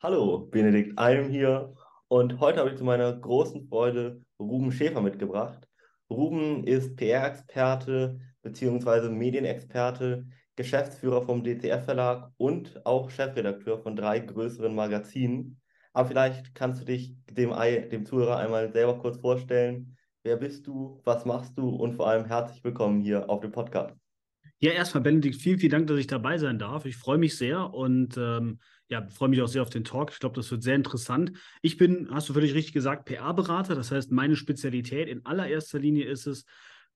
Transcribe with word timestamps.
Hallo, 0.00 0.38
Benedikt 0.38 0.96
Alm 0.96 1.28
hier 1.28 1.74
und 2.06 2.38
heute 2.38 2.60
habe 2.60 2.70
ich 2.70 2.76
zu 2.76 2.84
meiner 2.84 3.12
großen 3.12 3.66
Freude 3.66 4.22
Ruben 4.38 4.70
Schäfer 4.70 5.00
mitgebracht. 5.00 5.66
Ruben 6.08 6.62
ist 6.62 6.94
PR-Experte 6.94 8.20
bzw. 8.42 9.08
Medienexperte, 9.08 10.26
Geschäftsführer 10.54 11.22
vom 11.22 11.42
DCF 11.42 11.84
Verlag 11.84 12.30
und 12.36 12.86
auch 12.86 13.10
Chefredakteur 13.10 13.80
von 13.80 13.96
drei 13.96 14.20
größeren 14.20 14.72
Magazinen. 14.72 15.60
Aber 15.92 16.06
vielleicht 16.06 16.54
kannst 16.54 16.82
du 16.82 16.84
dich 16.84 17.16
dem, 17.32 17.52
dem 17.90 18.06
Zuhörer 18.06 18.36
einmal 18.36 18.72
selber 18.72 19.00
kurz 19.00 19.18
vorstellen. 19.18 19.96
Wer 20.22 20.36
bist 20.36 20.68
du, 20.68 21.00
was 21.02 21.24
machst 21.24 21.58
du 21.58 21.70
und 21.70 21.94
vor 21.94 22.06
allem 22.06 22.24
herzlich 22.24 22.62
willkommen 22.62 23.00
hier 23.00 23.28
auf 23.28 23.40
dem 23.40 23.50
Podcast. 23.50 23.96
Ja, 24.60 24.72
erstmal 24.72 25.04
Benedikt, 25.04 25.40
vielen, 25.40 25.58
vielen 25.58 25.70
Dank, 25.70 25.86
dass 25.86 25.98
ich 26.00 26.08
dabei 26.08 26.36
sein 26.36 26.58
darf. 26.58 26.84
Ich 26.84 26.96
freue 26.96 27.18
mich 27.18 27.36
sehr 27.36 27.72
und 27.72 28.16
ähm, 28.16 28.58
ja, 28.88 29.06
freue 29.08 29.28
mich 29.28 29.40
auch 29.40 29.46
sehr 29.46 29.62
auf 29.62 29.70
den 29.70 29.84
Talk. 29.84 30.10
Ich 30.10 30.18
glaube, 30.18 30.34
das 30.34 30.50
wird 30.50 30.64
sehr 30.64 30.74
interessant. 30.74 31.32
Ich 31.62 31.76
bin, 31.76 32.08
hast 32.10 32.28
du 32.28 32.32
völlig 32.32 32.54
richtig 32.54 32.72
gesagt, 32.72 33.04
PR-Berater. 33.04 33.76
Das 33.76 33.92
heißt, 33.92 34.10
meine 34.10 34.34
Spezialität 34.34 35.08
in 35.08 35.24
allererster 35.24 35.78
Linie 35.78 36.06
ist 36.06 36.26
es, 36.26 36.44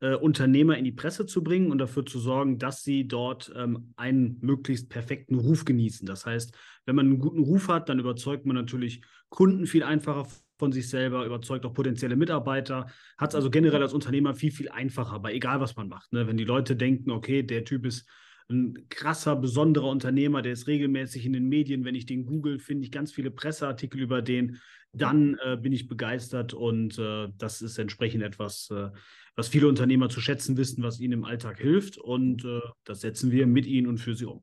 äh, 0.02 0.15
Unternehmer 0.16 0.77
in 0.77 0.84
die 0.84 0.92
Presse 0.92 1.27
zu 1.27 1.45
bringen 1.45 1.70
und 1.70 1.79
dafür 1.79 2.05
zu 2.05 2.19
sorgen, 2.19 2.59
dass 2.59 2.83
sie 2.83 3.06
dort 3.06 3.52
ähm, 3.56 3.95
einen 3.97 4.37
möglichst 4.41 4.88
perfekten 4.88 5.37
Ruf 5.37 5.65
genießen. 5.65 6.06
Das 6.06 6.27
heißt, 6.27 6.52
wenn 6.87 6.97
man 6.97 7.06
einen 7.06 7.20
guten 7.20 7.45
Ruf 7.45 7.69
hat, 7.69 7.88
dann 7.88 8.01
überzeugt 8.01 8.45
man 8.45 8.56
natürlich 8.56 9.02
Kunden 9.28 9.65
viel 9.66 9.84
einfacher 9.84 10.27
von 10.59 10.73
sich 10.73 10.88
selber, 10.88 11.25
überzeugt 11.25 11.65
auch 11.65 11.73
potenzielle 11.73 12.16
Mitarbeiter, 12.16 12.87
hat 13.16 13.30
es 13.30 13.37
also 13.37 13.48
generell 13.48 13.83
als 13.83 13.95
Unternehmer 13.95 14.34
viel, 14.34 14.51
viel 14.51 14.69
einfacher, 14.69 15.12
aber 15.12 15.33
egal 15.33 15.61
was 15.61 15.77
man 15.77 15.88
macht. 15.88 16.12
Ne? 16.12 16.27
Wenn 16.27 16.37
die 16.37 16.45
Leute 16.45 16.75
denken, 16.75 17.12
okay, 17.12 17.45
der 17.45 17.64
Typ 17.64 17.87
ist 17.87 18.09
ein 18.50 18.89
krasser, 18.89 19.37
besonderer 19.37 19.89
Unternehmer, 19.89 20.42
der 20.42 20.53
ist 20.53 20.66
regelmäßig 20.66 21.27
in 21.27 21.33
den 21.33 21.48
Medien. 21.48 21.84
Wenn 21.84 21.95
ich 21.95 22.06
den 22.06 22.27
google, 22.27 22.59
finde 22.59 22.84
ich 22.84 22.92
ganz 22.92 23.12
viele 23.12 23.30
Presseartikel 23.30 24.00
über 24.00 24.20
den. 24.20 24.59
Dann 24.92 25.39
äh, 25.45 25.56
bin 25.56 25.73
ich 25.73 25.89
begeistert 25.89 26.53
und 26.55 26.98
äh, 26.98 27.28
das 27.39 27.62
ist 27.62 27.78
entsprechend 27.78 28.22
etwas, 28.22 28.69
äh, 28.70 28.91
was 29.36 29.48
viele 29.48 29.69
Unternehmer 29.69 30.08
zu 30.08 30.20
schätzen 30.20 30.56
wissen, 30.56 30.83
was 30.83 31.00
ihnen 31.00 31.14
im 31.14 31.25
Alltag 31.25 31.58
hilft. 31.58 31.98
Und 31.98 32.44
äh, 32.44 32.61
das 32.84 33.00
setzen 33.00 33.30
wir 33.30 33.47
mit 33.47 33.66
ihnen 33.66 33.86
und 33.86 33.98
für 33.98 34.14
sie 34.14 34.27
um. 34.27 34.42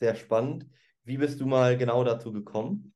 Sehr 0.00 0.14
spannend. 0.14 0.66
Wie 1.04 1.18
bist 1.18 1.40
du 1.40 1.46
mal 1.46 1.76
genau 1.76 2.04
dazu 2.04 2.32
gekommen? 2.32 2.92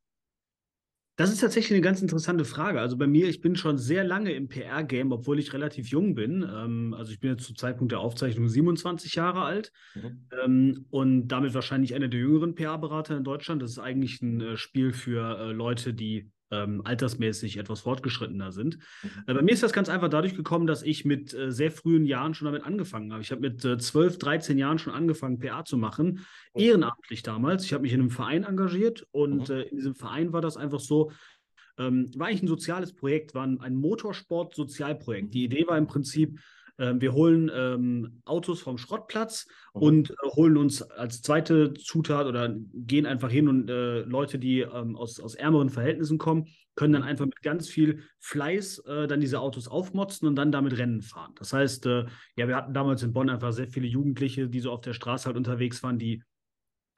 Das 1.17 1.31
ist 1.31 1.41
tatsächlich 1.41 1.73
eine 1.73 1.83
ganz 1.83 2.01
interessante 2.01 2.45
Frage. 2.45 2.81
Also 2.81 2.97
bei 2.97 3.07
mir, 3.07 3.29
ich 3.29 3.43
bin 3.43 3.55
schon 3.55 3.77
sehr 3.77 4.03
lange 4.03 4.33
im 4.33 4.49
PR-Game, 4.49 5.13
obwohl 5.13 5.39
ich 5.39 5.53
relativ 5.53 5.89
jung 5.89 6.15
bin. 6.15 6.43
Ähm, 6.43 6.95
also 6.95 7.13
ich 7.13 7.21
bin 7.21 7.31
jetzt 7.31 7.45
zum 7.45 7.57
Zeitpunkt 7.57 7.93
der 7.93 8.01
Aufzeichnung 8.01 8.49
27 8.49 9.15
Jahre 9.15 9.43
alt 9.43 9.73
mhm. 9.95 10.27
ähm, 10.43 10.87
und 10.91 11.29
damit 11.29 11.53
wahrscheinlich 11.53 11.95
einer 11.95 12.09
der 12.09 12.21
jüngeren 12.21 12.55
PR-Berater 12.55 13.17
in 13.17 13.25
Deutschland. 13.25 13.61
Das 13.61 13.73
ist 13.73 13.79
eigentlich 13.79 14.23
ein 14.23 14.41
äh, 14.41 14.57
Spiel 14.57 14.93
für 14.93 15.39
äh, 15.39 15.53
Leute, 15.53 15.93
die 15.93 16.31
ähm, 16.53 16.83
altersmäßig 16.85 17.57
etwas 17.57 17.81
fortgeschrittener 17.81 18.53
sind. 18.53 18.79
Mhm. 19.03 19.11
Äh, 19.27 19.35
bei 19.35 19.43
mir 19.43 19.53
ist 19.53 19.63
das 19.63 19.73
ganz 19.73 19.89
einfach 19.89 20.09
dadurch 20.09 20.37
gekommen, 20.37 20.67
dass 20.67 20.83
ich 20.83 21.05
mit 21.05 21.35
äh, 21.35 21.51
sehr 21.51 21.73
frühen 21.73 22.05
Jahren 22.05 22.35
schon 22.35 22.47
damit 22.47 22.65
angefangen 22.65 23.13
habe. 23.13 23.23
Ich 23.23 23.33
habe 23.33 23.41
mit 23.41 23.65
äh, 23.65 23.79
12, 23.79 24.19
13 24.19 24.59
Jahren 24.59 24.79
schon 24.79 24.93
angefangen, 24.93 25.39
PA 25.39 25.65
zu 25.65 25.77
machen, 25.77 26.25
ehrenamtlich 26.55 27.23
damals. 27.23 27.65
Ich 27.65 27.73
habe 27.73 27.83
mich 27.83 27.93
in 27.93 28.01
einem 28.01 28.11
Verein 28.11 28.45
engagiert 28.45 29.07
und 29.11 29.49
mhm. 29.49 29.55
äh, 29.55 29.63
in 29.63 29.77
diesem 29.79 29.95
Verein 29.95 30.33
war 30.33 30.43
das 30.43 30.57
einfach 30.57 30.81
so, 30.81 31.11
ähm, 31.79 32.11
war 32.17 32.29
eigentlich 32.29 32.43
ein 32.43 32.49
soziales 32.49 32.93
Projekt, 32.93 33.35
war 33.35 33.47
ein, 33.47 33.61
ein 33.61 33.75
Motorsport-Sozialprojekt. 33.75 35.33
Die 35.33 35.45
Idee 35.45 35.67
war 35.67 35.79
im 35.79 35.87
Prinzip, 35.87 36.39
wir 36.79 37.13
holen 37.13 37.51
ähm, 37.55 38.23
Autos 38.25 38.61
vom 38.61 38.79
Schrottplatz 38.79 39.47
mhm. 39.75 39.83
und 39.83 40.11
äh, 40.11 40.15
holen 40.37 40.57
uns 40.57 40.83
als 40.83 41.23
zweite 41.23 41.75
Zutat 41.75 42.27
oder 42.27 42.55
gehen 42.73 43.07
einfach 43.07 43.31
hin 43.31 43.49
und 43.49 43.71
äh, 43.71 44.01
Leute, 44.01 44.39
die 44.39 44.61
ähm, 44.61 44.97
aus, 44.97 45.21
aus 45.21 45.35
ärmeren 45.35 45.71
Verhältnissen 45.71 46.19
kommen, 46.19 46.47
können 46.75 46.93
dann 46.93 47.03
mhm. 47.03 47.09
einfach 47.09 47.27
mit 47.27 47.43
ganz 47.43 47.69
viel 47.69 48.03
Fleiß 48.21 48.79
äh, 48.87 49.07
dann 49.07 49.21
diese 49.21 49.41
Autos 49.41 49.69
aufmotzen 49.69 50.27
und 50.27 50.37
dann 50.37 50.53
damit 50.53 50.79
Rennen 50.79 51.03
fahren. 51.03 51.33
Das 51.39 51.53
heißt, 51.53 51.87
äh, 51.87 52.07
ja, 52.37 52.49
wir 52.49 52.57
hatten 52.57 52.75
damals 52.75 53.03
in 53.03 53.13
Bonn 53.13 53.31
einfach 53.31 53.53
sehr 53.53 53.69
viele 53.69 53.87
Jugendliche, 53.87 54.49
die 54.49 54.61
so 54.61 54.71
auf 54.73 54.81
der 54.81 54.95
Straße 54.95 55.27
halt 55.27 55.37
unterwegs 55.37 55.83
waren, 55.83 55.99
die 55.99 56.23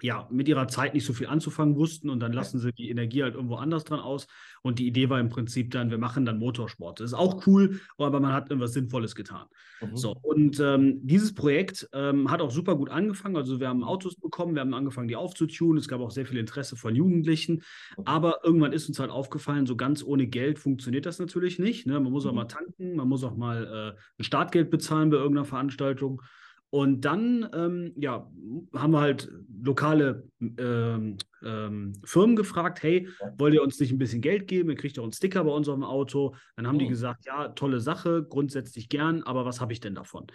ja, 0.03 0.29
mit 0.31 0.49
ihrer 0.49 0.69
Zeit 0.69 0.95
nicht 0.95 1.07
so 1.07 1.13
viel 1.13 1.29
anzufangen 1.29 1.77
wussten 1.77 2.11
und 2.11 2.21
dann 2.21 2.33
lassen 2.33 2.59
sie 2.59 2.73
die 2.73 2.91
Energie 2.91 3.23
halt 3.23 3.35
irgendwo 3.35 3.57
anders 3.57 3.85
dran 3.85 4.01
aus. 4.01 4.27
Und 4.63 4.79
die 4.79 4.87
Idee 4.87 5.09
war 5.09 5.21
im 5.21 5.29
Prinzip 5.29 5.71
dann, 5.71 5.91
wir 5.91 5.99
machen 5.99 6.25
dann 6.25 6.39
Motorsport. 6.39 7.01
Das 7.01 7.07
ist 7.11 7.15
auch 7.15 7.47
cool, 7.47 7.81
aber 7.97 8.21
man 8.21 8.33
hat 8.33 8.51
irgendwas 8.51 8.73
Sinnvolles 8.73 9.15
getan. 9.15 9.47
Mhm. 9.81 9.97
So, 9.97 10.17
und 10.23 10.59
ähm, 10.61 10.99
dieses 11.07 11.35
Projekt 11.35 11.89
ähm, 11.93 12.31
hat 12.31 12.41
auch 12.41 12.51
super 12.51 12.77
gut 12.77 12.91
angefangen. 12.91 13.37
Also 13.37 13.61
wir 13.61 13.69
haben 13.69 13.85
Autos 13.85 14.17
bekommen, 14.17 14.55
wir 14.55 14.61
haben 14.61 14.75
angefangen, 14.75 15.09
die 15.09 15.17
aufzutunen. 15.17 15.79
Es 15.79 15.89
gab 15.89 16.01
auch 16.01 16.11
sehr 16.11 16.27
viel 16.27 16.39
Interesse 16.39 16.77
von 16.77 16.95
Jugendlichen. 16.95 17.63
Aber 18.05 18.41
irgendwann 18.43 18.73
ist 18.73 18.89
uns 18.89 18.99
halt 18.99 19.11
aufgefallen, 19.11 19.67
so 19.67 19.77
ganz 19.77 20.03
ohne 20.03 20.27
Geld 20.27 20.59
funktioniert 20.59 21.07
das 21.07 21.19
natürlich 21.19 21.59
nicht. 21.59 21.87
Ne? 21.87 22.01
Man 22.01 22.13
muss 22.13 22.27
auch 22.27 22.33
mhm. 22.33 22.37
mal 22.37 22.45
tanken, 22.45 22.97
man 22.97 23.09
muss 23.09 23.25
auch 23.25 23.37
mal 23.37 23.95
äh, 23.97 24.01
ein 24.19 24.25
Startgeld 24.25 24.71
bezahlen 24.71 25.11
bei 25.11 25.17
irgendeiner 25.17 25.47
Veranstaltung. 25.47 26.21
Und 26.75 27.05
dann 27.05 27.49
ähm, 27.55 27.93
ja, 27.95 28.29
haben 28.75 28.91
wir 28.91 29.01
halt 29.01 29.31
lokale 29.63 30.25
ähm, 30.59 31.19
ähm, 31.45 31.93
Firmen 32.05 32.37
gefragt, 32.37 32.83
hey, 32.83 33.09
wollt 33.37 33.55
ihr 33.55 33.63
uns 33.63 33.79
nicht 33.79 33.93
ein 33.93 33.99
bisschen 33.99 34.21
Geld 34.21 34.49
geben? 34.49 34.71
Ihr 34.71 34.77
kriegt 34.77 34.99
auch 34.99 35.05
einen 35.05 35.13
Sticker 35.13 35.45
bei 35.45 35.51
uns 35.51 35.69
auf 35.69 35.75
dem 35.75 35.85
Auto. 35.85 36.35
Dann 36.57 36.67
haben 36.67 36.77
oh. 36.77 36.81
die 36.81 36.89
gesagt, 36.89 37.27
ja, 37.27 37.49
tolle 37.49 37.81
Sache, 37.81 38.25
grundsätzlich 38.29 38.89
gern, 38.89 39.23
aber 39.23 39.45
was 39.45 39.61
habe 39.61 39.73
ich 39.73 39.81
denn 39.81 39.95
davon? 39.95 40.27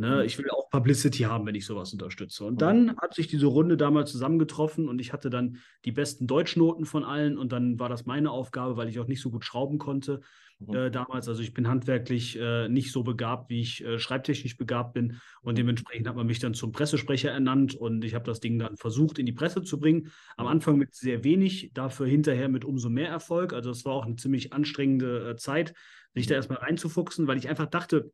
Ne, 0.00 0.18
mhm. 0.18 0.22
ich 0.22 0.38
will 0.38 0.48
auch 0.50 0.70
Publicity 0.70 1.24
haben, 1.24 1.44
wenn 1.44 1.56
ich 1.56 1.66
sowas 1.66 1.92
unterstütze. 1.92 2.44
Und 2.44 2.62
dann 2.62 2.96
hat 2.98 3.14
sich 3.14 3.26
diese 3.26 3.46
Runde 3.46 3.76
damals 3.76 4.12
zusammengetroffen 4.12 4.88
und 4.88 5.00
ich 5.00 5.12
hatte 5.12 5.28
dann 5.28 5.56
die 5.84 5.90
besten 5.90 6.28
Deutschnoten 6.28 6.84
von 6.84 7.02
allen 7.02 7.36
und 7.36 7.50
dann 7.50 7.80
war 7.80 7.88
das 7.88 8.06
meine 8.06 8.30
Aufgabe, 8.30 8.76
weil 8.76 8.88
ich 8.88 9.00
auch 9.00 9.08
nicht 9.08 9.20
so 9.20 9.30
gut 9.30 9.44
schrauben 9.44 9.78
konnte 9.78 10.20
mhm. 10.60 10.74
äh, 10.74 10.90
damals. 10.92 11.28
Also 11.28 11.42
ich 11.42 11.52
bin 11.52 11.66
handwerklich 11.66 12.38
äh, 12.38 12.68
nicht 12.68 12.92
so 12.92 13.02
begabt, 13.02 13.50
wie 13.50 13.60
ich 13.60 13.84
äh, 13.84 13.98
schreibtechnisch 13.98 14.56
begabt 14.56 14.94
bin 14.94 15.20
und 15.42 15.54
mhm. 15.54 15.56
dementsprechend 15.56 16.06
hat 16.06 16.14
man 16.14 16.28
mich 16.28 16.38
dann 16.38 16.54
zum 16.54 16.70
Pressesprecher 16.70 17.32
ernannt 17.32 17.74
und 17.74 18.04
ich 18.04 18.14
habe 18.14 18.24
das 18.24 18.38
Ding 18.38 18.56
dann 18.60 18.76
versucht 18.76 19.18
in 19.18 19.26
die 19.26 19.32
Presse 19.32 19.64
zu 19.64 19.80
bringen. 19.80 20.12
Am 20.36 20.46
mhm. 20.46 20.52
Anfang 20.58 20.76
mit 20.76 20.94
sehr 20.94 21.24
wenig, 21.24 21.70
dafür 21.74 22.06
hinterher 22.06 22.48
mit 22.48 22.64
umso 22.64 22.90
mehr 22.90 23.08
Erfolg. 23.08 23.52
Also 23.52 23.70
es 23.70 23.84
war 23.84 23.94
auch 23.94 24.06
eine 24.06 24.16
ziemlich 24.16 24.52
anstrengende 24.52 25.30
äh, 25.30 25.36
Zeit, 25.36 25.74
sich 26.14 26.26
da 26.26 26.34
erstmal 26.34 26.58
reinzufuchsen, 26.58 27.26
weil 27.26 27.38
ich 27.38 27.48
einfach 27.48 27.66
dachte, 27.66 28.12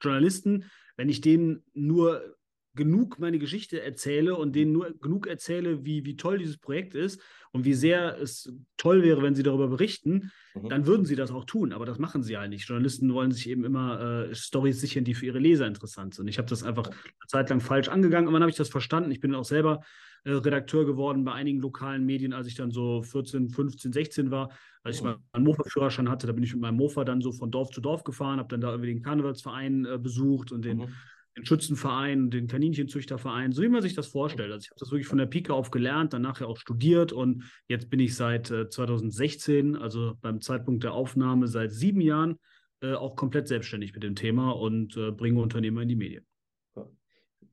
Journalisten 0.00 0.64
wenn 0.96 1.08
ich 1.08 1.20
denen 1.20 1.64
nur 1.74 2.36
genug 2.74 3.18
meine 3.18 3.38
Geschichte 3.38 3.82
erzähle 3.82 4.36
und 4.36 4.54
denen 4.54 4.72
nur 4.72 4.92
genug 5.00 5.26
erzähle, 5.26 5.84
wie, 5.84 6.04
wie 6.04 6.16
toll 6.16 6.38
dieses 6.38 6.58
Projekt 6.58 6.94
ist 6.94 7.20
und 7.52 7.64
wie 7.64 7.74
sehr 7.74 8.18
es 8.20 8.52
toll 8.76 9.02
wäre, 9.02 9.22
wenn 9.22 9.34
sie 9.34 9.44
darüber 9.44 9.68
berichten, 9.68 10.32
mhm. 10.54 10.68
dann 10.68 10.86
würden 10.86 11.06
sie 11.06 11.14
das 11.14 11.30
auch 11.30 11.44
tun. 11.44 11.72
Aber 11.72 11.86
das 11.86 11.98
machen 11.98 12.22
sie 12.22 12.32
ja 12.32 12.46
nicht. 12.48 12.68
Journalisten 12.68 13.12
wollen 13.14 13.30
sich 13.30 13.48
eben 13.48 13.64
immer 13.64 14.28
äh, 14.28 14.34
Stories 14.34 14.80
sichern, 14.80 15.04
die 15.04 15.14
für 15.14 15.26
ihre 15.26 15.38
Leser 15.38 15.66
interessant 15.66 16.14
sind. 16.14 16.26
Ich 16.28 16.38
habe 16.38 16.48
das 16.48 16.64
einfach 16.64 16.86
eine 16.86 17.26
Zeit 17.28 17.50
lang 17.50 17.60
falsch 17.60 17.88
angegangen. 17.88 18.26
Und 18.26 18.34
dann 18.34 18.42
habe 18.42 18.50
ich 18.50 18.56
das 18.56 18.68
verstanden. 18.68 19.12
Ich 19.12 19.20
bin 19.20 19.34
auch 19.34 19.44
selber 19.44 19.82
äh, 20.24 20.32
Redakteur 20.32 20.84
geworden 20.84 21.24
bei 21.24 21.32
einigen 21.32 21.60
lokalen 21.60 22.04
Medien, 22.04 22.32
als 22.32 22.46
ich 22.48 22.54
dann 22.54 22.70
so 22.70 23.02
14, 23.02 23.50
15, 23.50 23.92
16 23.92 24.30
war. 24.30 24.50
Als 24.82 24.96
ich 24.96 25.02
oh. 25.02 25.14
meinen 25.32 25.44
Mofa-Führerschein 25.44 26.08
hatte, 26.10 26.26
da 26.26 26.32
bin 26.32 26.42
ich 26.42 26.52
mit 26.52 26.62
meinem 26.62 26.76
Mofa 26.76 27.04
dann 27.04 27.20
so 27.20 27.30
von 27.30 27.50
Dorf 27.50 27.70
zu 27.70 27.80
Dorf 27.80 28.04
gefahren, 28.04 28.38
habe 28.38 28.48
dann 28.48 28.60
da 28.60 28.70
irgendwie 28.70 28.94
den 28.94 29.02
Karnevalsverein 29.02 29.84
äh, 29.84 29.98
besucht 29.98 30.50
und 30.50 30.64
den, 30.64 30.78
mhm. 30.78 30.88
Den 31.36 31.44
Schützenverein, 31.44 32.30
den 32.30 32.46
Kaninchenzüchterverein, 32.46 33.52
so 33.52 33.62
wie 33.62 33.68
man 33.68 33.82
sich 33.82 33.94
das 33.94 34.08
vorstellt. 34.08 34.52
Also 34.52 34.64
ich 34.64 34.70
habe 34.70 34.80
das 34.80 34.90
wirklich 34.90 35.06
von 35.06 35.18
der 35.18 35.26
Pike 35.26 35.52
auf 35.52 35.70
gelernt, 35.70 36.12
dann 36.12 36.22
nachher 36.22 36.48
auch 36.48 36.58
studiert 36.58 37.12
und 37.12 37.44
jetzt 37.68 37.90
bin 37.90 38.00
ich 38.00 38.14
seit 38.14 38.50
äh, 38.50 38.68
2016, 38.68 39.76
also 39.76 40.14
beim 40.20 40.40
Zeitpunkt 40.40 40.84
der 40.84 40.92
Aufnahme 40.92 41.48
seit 41.48 41.72
sieben 41.72 42.00
Jahren, 42.00 42.38
äh, 42.80 42.94
auch 42.94 43.16
komplett 43.16 43.48
selbstständig 43.48 43.94
mit 43.94 44.02
dem 44.02 44.14
Thema 44.14 44.52
und 44.52 44.96
äh, 44.96 45.10
bringe 45.10 45.40
Unternehmer 45.40 45.82
in 45.82 45.88
die 45.88 45.96
Medien. 45.96 46.26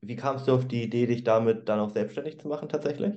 Wie 0.01 0.15
kamst 0.15 0.47
du 0.47 0.53
auf 0.53 0.67
die 0.67 0.83
Idee, 0.83 1.05
dich 1.05 1.23
damit 1.23 1.69
dann 1.69 1.79
auch 1.79 1.91
selbstständig 1.91 2.39
zu 2.39 2.47
machen 2.47 2.69
tatsächlich? 2.69 3.13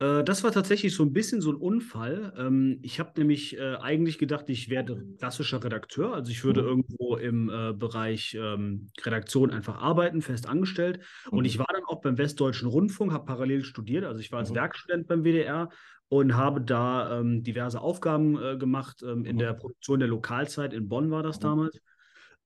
Äh, 0.00 0.24
das 0.24 0.42
war 0.42 0.50
tatsächlich 0.50 0.94
so 0.94 1.04
ein 1.04 1.12
bisschen 1.12 1.40
so 1.40 1.52
ein 1.52 1.56
Unfall. 1.56 2.32
Ähm, 2.36 2.78
ich 2.82 2.98
habe 2.98 3.12
nämlich 3.16 3.56
äh, 3.58 3.76
eigentlich 3.76 4.18
gedacht, 4.18 4.48
ich 4.48 4.68
werde 4.68 5.04
klassischer 5.18 5.62
Redakteur. 5.62 6.14
Also 6.14 6.32
ich 6.32 6.42
würde 6.42 6.62
mhm. 6.62 6.68
irgendwo 6.68 7.16
im 7.16 7.48
äh, 7.50 7.72
Bereich 7.72 8.36
ähm, 8.40 8.90
Redaktion 9.02 9.50
einfach 9.50 9.80
arbeiten, 9.80 10.22
fest 10.22 10.48
angestellt. 10.48 11.00
Mhm. 11.30 11.38
Und 11.38 11.44
ich 11.44 11.58
war 11.58 11.66
dann 11.72 11.84
auch 11.84 12.00
beim 12.00 12.18
Westdeutschen 12.18 12.68
Rundfunk, 12.68 13.12
habe 13.12 13.26
parallel 13.26 13.64
studiert. 13.64 14.04
Also 14.04 14.20
ich 14.20 14.32
war 14.32 14.40
als 14.40 14.50
mhm. 14.50 14.56
Werkstudent 14.56 15.06
beim 15.06 15.22
WDR 15.22 15.68
und 16.08 16.34
habe 16.34 16.60
da 16.62 17.20
ähm, 17.20 17.44
diverse 17.44 17.80
Aufgaben 17.80 18.58
gemacht 18.58 19.00
in 19.02 19.20
mhm. 19.20 19.38
der 19.38 19.52
Produktion 19.52 20.00
der 20.00 20.08
Lokalzeit. 20.08 20.72
In 20.72 20.88
Bonn 20.88 21.12
war 21.12 21.22
das 21.22 21.38
mhm. 21.38 21.42
damals. 21.42 21.80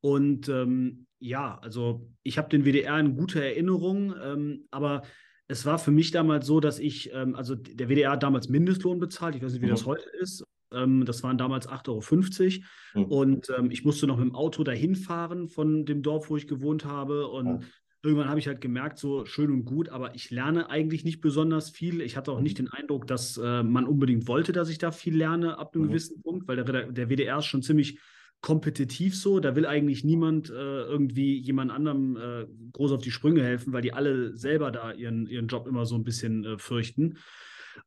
Und 0.00 0.50
ähm, 0.50 1.07
ja, 1.19 1.59
also 1.62 2.07
ich 2.23 2.37
habe 2.37 2.50
den 2.50 2.67
WDR 2.67 3.00
in 3.00 3.17
guter 3.17 3.43
Erinnerung, 3.43 4.15
ähm, 4.23 4.67
aber 4.71 5.00
es 5.49 5.67
war 5.67 5.79
für 5.79 5.91
mich 5.91 6.11
damals 6.11 6.46
so, 6.46 6.61
dass 6.61 6.79
ich, 6.79 7.12
ähm, 7.12 7.35
also 7.35 7.55
der 7.55 7.88
WDR 7.88 8.12
hat 8.12 8.23
damals 8.23 8.49
Mindestlohn 8.49 8.99
bezahlt, 8.99 9.37
ich 9.37 9.43
weiß 9.43 9.52
nicht, 9.52 9.62
wie 9.62 9.67
mhm. 9.67 9.70
das 9.70 9.87
heute 9.87 10.08
ist. 10.20 10.44
Ähm, 10.73 11.05
das 11.05 11.23
waren 11.23 11.38
damals 11.38 11.69
8,50 11.69 12.62
Euro. 12.94 13.06
Mhm. 13.06 13.12
Und 13.12 13.52
ähm, 13.56 13.70
ich 13.70 13.85
musste 13.85 14.06
noch 14.06 14.17
mit 14.17 14.26
dem 14.26 14.35
Auto 14.35 14.64
dahin 14.64 14.96
fahren 14.96 15.49
von 15.49 15.85
dem 15.85 16.02
Dorf, 16.02 16.31
wo 16.31 16.37
ich 16.37 16.46
gewohnt 16.46 16.85
habe. 16.85 17.29
Und 17.29 17.67
irgendwann 18.02 18.29
habe 18.29 18.38
ich 18.38 18.46
halt 18.46 18.61
gemerkt, 18.61 18.99
so 18.99 19.25
schön 19.25 19.50
und 19.50 19.64
gut, 19.64 19.88
aber 19.88 20.14
ich 20.14 20.31
lerne 20.31 20.70
eigentlich 20.70 21.05
nicht 21.05 21.20
besonders 21.20 21.70
viel. 21.70 22.00
Ich 22.00 22.17
hatte 22.17 22.32
auch 22.32 22.38
mhm. 22.38 22.44
nicht 22.44 22.58
den 22.58 22.69
Eindruck, 22.69 23.06
dass 23.06 23.37
äh, 23.37 23.62
man 23.62 23.87
unbedingt 23.87 24.26
wollte, 24.29 24.52
dass 24.52 24.70
ich 24.70 24.79
da 24.79 24.93
viel 24.93 25.17
lerne 25.17 25.58
ab 25.58 25.75
einem 25.75 25.85
mhm. 25.85 25.88
gewissen 25.88 26.23
Punkt, 26.23 26.49
weil 26.49 26.56
der, 26.56 26.90
der 26.90 27.08
WDR 27.11 27.38
ist 27.38 27.47
schon 27.47 27.62
ziemlich 27.62 27.99
kompetitiv 28.44 29.17
so. 29.17 29.41
Da 29.41 29.56
will 29.56 29.64
eigentlich 29.64 30.05
niemand 30.05 30.50
äh, 30.50 30.52
irgendwie 30.52 31.38
jemand 31.38 31.70
anderem 31.70 32.19
äh, 32.19 32.46
groß 32.73 32.93
auf 32.93 33.00
die 33.00 33.11
Sprünge 33.11 33.43
helfen, 33.43 33.73
weil 33.73 33.81
die 33.81 33.94
alle 33.94 34.37
selber 34.37 34.70
da 34.70 34.93
ihren, 34.93 35.26
ihren 35.26 35.46
Job 35.46 35.67
immer 35.67 35.87
so 35.87 35.94
ein 35.94 36.05
bisschen 36.05 36.44
äh, 36.44 36.58
fürchten. 36.58 37.17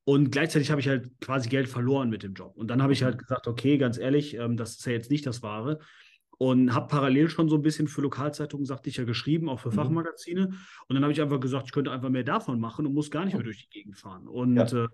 Und 0.03 0.31
gleichzeitig 0.31 0.71
habe 0.71 0.81
ich 0.81 0.87
halt 0.87 1.11
quasi 1.21 1.47
Geld 1.47 1.69
verloren 1.69 2.09
mit 2.09 2.23
dem 2.23 2.33
Job. 2.33 2.57
Und 2.57 2.69
dann 2.69 2.81
habe 2.81 2.91
ich 2.91 3.03
halt 3.03 3.19
gesagt, 3.19 3.45
okay, 3.47 3.77
ganz 3.77 3.99
ehrlich, 3.99 4.33
ähm, 4.33 4.57
das 4.57 4.71
ist 4.77 4.85
ja 4.87 4.93
jetzt 4.93 5.11
nicht 5.11 5.27
das 5.27 5.43
Wahre. 5.43 5.77
Und 6.39 6.73
habe 6.73 6.87
parallel 6.87 7.29
schon 7.29 7.49
so 7.49 7.55
ein 7.55 7.61
bisschen 7.61 7.87
für 7.87 8.01
Lokalzeitungen, 8.01 8.65
sagte 8.65 8.89
ich 8.89 8.97
ja, 8.97 9.03
geschrieben, 9.03 9.49
auch 9.49 9.59
für 9.59 9.69
mhm. 9.69 9.75
Fachmagazine. 9.75 10.47
Und 10.87 10.95
dann 10.95 11.03
habe 11.03 11.13
ich 11.13 11.21
einfach 11.21 11.39
gesagt, 11.39 11.67
ich 11.67 11.71
könnte 11.71 11.91
einfach 11.91 12.09
mehr 12.09 12.23
davon 12.23 12.59
machen 12.59 12.87
und 12.87 12.95
muss 12.95 13.11
gar 13.11 13.25
nicht 13.25 13.35
mehr 13.35 13.43
durch 13.43 13.59
die 13.59 13.69
Gegend 13.69 13.95
fahren. 13.95 14.27
Und 14.27 14.55
ja. 14.55 14.87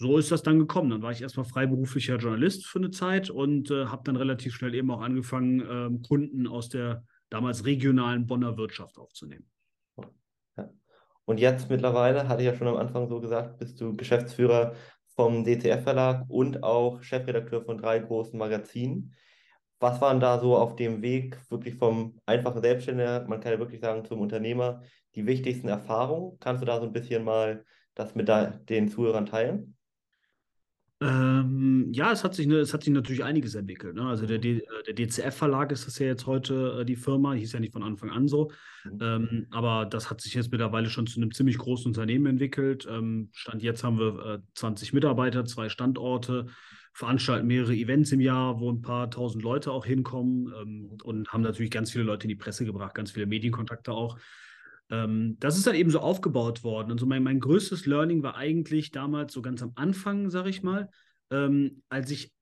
So 0.00 0.16
ist 0.16 0.32
das 0.32 0.42
dann 0.42 0.58
gekommen. 0.58 0.88
Dann 0.88 1.02
war 1.02 1.12
ich 1.12 1.20
erstmal 1.20 1.44
freiberuflicher 1.44 2.16
Journalist 2.16 2.66
für 2.66 2.78
eine 2.78 2.90
Zeit 2.90 3.28
und 3.28 3.70
äh, 3.70 3.84
habe 3.84 4.02
dann 4.04 4.16
relativ 4.16 4.54
schnell 4.54 4.74
eben 4.74 4.90
auch 4.90 5.02
angefangen, 5.02 5.60
äh, 5.60 6.06
Kunden 6.08 6.46
aus 6.46 6.70
der 6.70 7.04
damals 7.28 7.66
regionalen 7.66 8.26
Bonner 8.26 8.56
Wirtschaft 8.56 8.96
aufzunehmen. 8.98 9.44
Und 11.26 11.38
jetzt 11.38 11.68
mittlerweile, 11.68 12.28
hatte 12.28 12.42
ich 12.42 12.46
ja 12.46 12.54
schon 12.54 12.66
am 12.66 12.78
Anfang 12.78 13.08
so 13.08 13.20
gesagt, 13.20 13.58
bist 13.58 13.78
du 13.80 13.94
Geschäftsführer 13.94 14.74
vom 15.14 15.44
DCF-Verlag 15.44 16.24
und 16.28 16.62
auch 16.64 17.02
Chefredakteur 17.02 17.62
von 17.62 17.76
drei 17.76 17.98
großen 17.98 18.38
Magazinen. 18.38 19.14
Was 19.80 20.00
waren 20.00 20.18
da 20.18 20.40
so 20.40 20.56
auf 20.56 20.76
dem 20.76 21.02
Weg 21.02 21.38
wirklich 21.50 21.74
vom 21.74 22.18
einfachen 22.24 22.62
Selbstständiger, 22.62 23.26
man 23.28 23.40
kann 23.40 23.52
ja 23.52 23.58
wirklich 23.58 23.80
sagen 23.80 24.06
zum 24.06 24.20
Unternehmer, 24.20 24.82
die 25.14 25.26
wichtigsten 25.26 25.68
Erfahrungen? 25.68 26.38
Kannst 26.40 26.62
du 26.62 26.66
da 26.66 26.80
so 26.80 26.86
ein 26.86 26.92
bisschen 26.92 27.22
mal 27.22 27.66
das 27.94 28.14
mit 28.14 28.30
den 28.70 28.88
Zuhörern 28.88 29.26
teilen? 29.26 29.76
Ähm, 31.02 31.88
ja, 31.92 32.12
es 32.12 32.24
hat 32.24 32.34
sich, 32.34 32.46
ne, 32.46 32.56
es 32.56 32.74
hat 32.74 32.84
sich 32.84 32.92
natürlich 32.92 33.24
einiges 33.24 33.54
entwickelt. 33.54 33.94
Ne? 33.94 34.02
Also 34.02 34.26
der, 34.26 34.38
mhm. 34.38 34.60
äh, 34.60 34.82
der 34.86 34.94
DCF-Verlag 34.94 35.72
ist 35.72 35.86
das 35.86 35.98
ja 35.98 36.06
jetzt 36.06 36.26
heute 36.26 36.80
äh, 36.80 36.84
die 36.84 36.96
Firma, 36.96 37.32
hieß 37.32 37.52
ja 37.52 37.60
nicht 37.60 37.72
von 37.72 37.82
Anfang 37.82 38.10
an 38.10 38.28
so. 38.28 38.50
Mhm. 38.84 38.98
Ähm, 39.00 39.46
aber 39.50 39.86
das 39.86 40.10
hat 40.10 40.20
sich 40.20 40.34
jetzt 40.34 40.52
mittlerweile 40.52 40.90
schon 40.90 41.06
zu 41.06 41.18
einem 41.18 41.32
ziemlich 41.32 41.56
großen 41.56 41.86
Unternehmen 41.86 42.26
entwickelt. 42.26 42.86
Ähm, 42.90 43.30
Stand 43.32 43.62
jetzt 43.62 43.82
haben 43.82 43.98
wir 43.98 44.26
äh, 44.26 44.38
20 44.54 44.92
Mitarbeiter, 44.92 45.46
zwei 45.46 45.70
Standorte, 45.70 46.46
veranstalten 46.92 47.46
mehrere 47.46 47.74
Events 47.74 48.12
im 48.12 48.20
Jahr, 48.20 48.60
wo 48.60 48.70
ein 48.70 48.82
paar 48.82 49.10
tausend 49.10 49.42
Leute 49.42 49.72
auch 49.72 49.86
hinkommen 49.86 50.52
ähm, 50.60 50.98
und 51.02 51.32
haben 51.32 51.42
natürlich 51.42 51.70
ganz 51.70 51.92
viele 51.92 52.04
Leute 52.04 52.24
in 52.24 52.30
die 52.30 52.36
Presse 52.36 52.66
gebracht, 52.66 52.94
ganz 52.94 53.12
viele 53.12 53.26
Medienkontakte 53.26 53.92
auch 53.92 54.18
ähm, 54.90 55.36
das 55.40 55.56
ist 55.56 55.66
dann 55.66 55.74
eben 55.74 55.90
so 55.90 56.00
aufgebaut 56.00 56.64
worden. 56.64 56.90
Und 56.90 56.98
so 56.98 57.06
mein, 57.06 57.22
mein 57.22 57.40
größtes 57.40 57.86
Learning 57.86 58.22
war 58.22 58.36
eigentlich 58.36 58.90
damals 58.90 59.32
so 59.32 59.42
ganz 59.42 59.62
am 59.62 59.72
Anfang, 59.76 60.30
sag 60.30 60.46
ich 60.46 60.62
mal, 60.62 60.90
ähm, 61.30 61.82
als 61.88 62.10
ich 62.10 62.32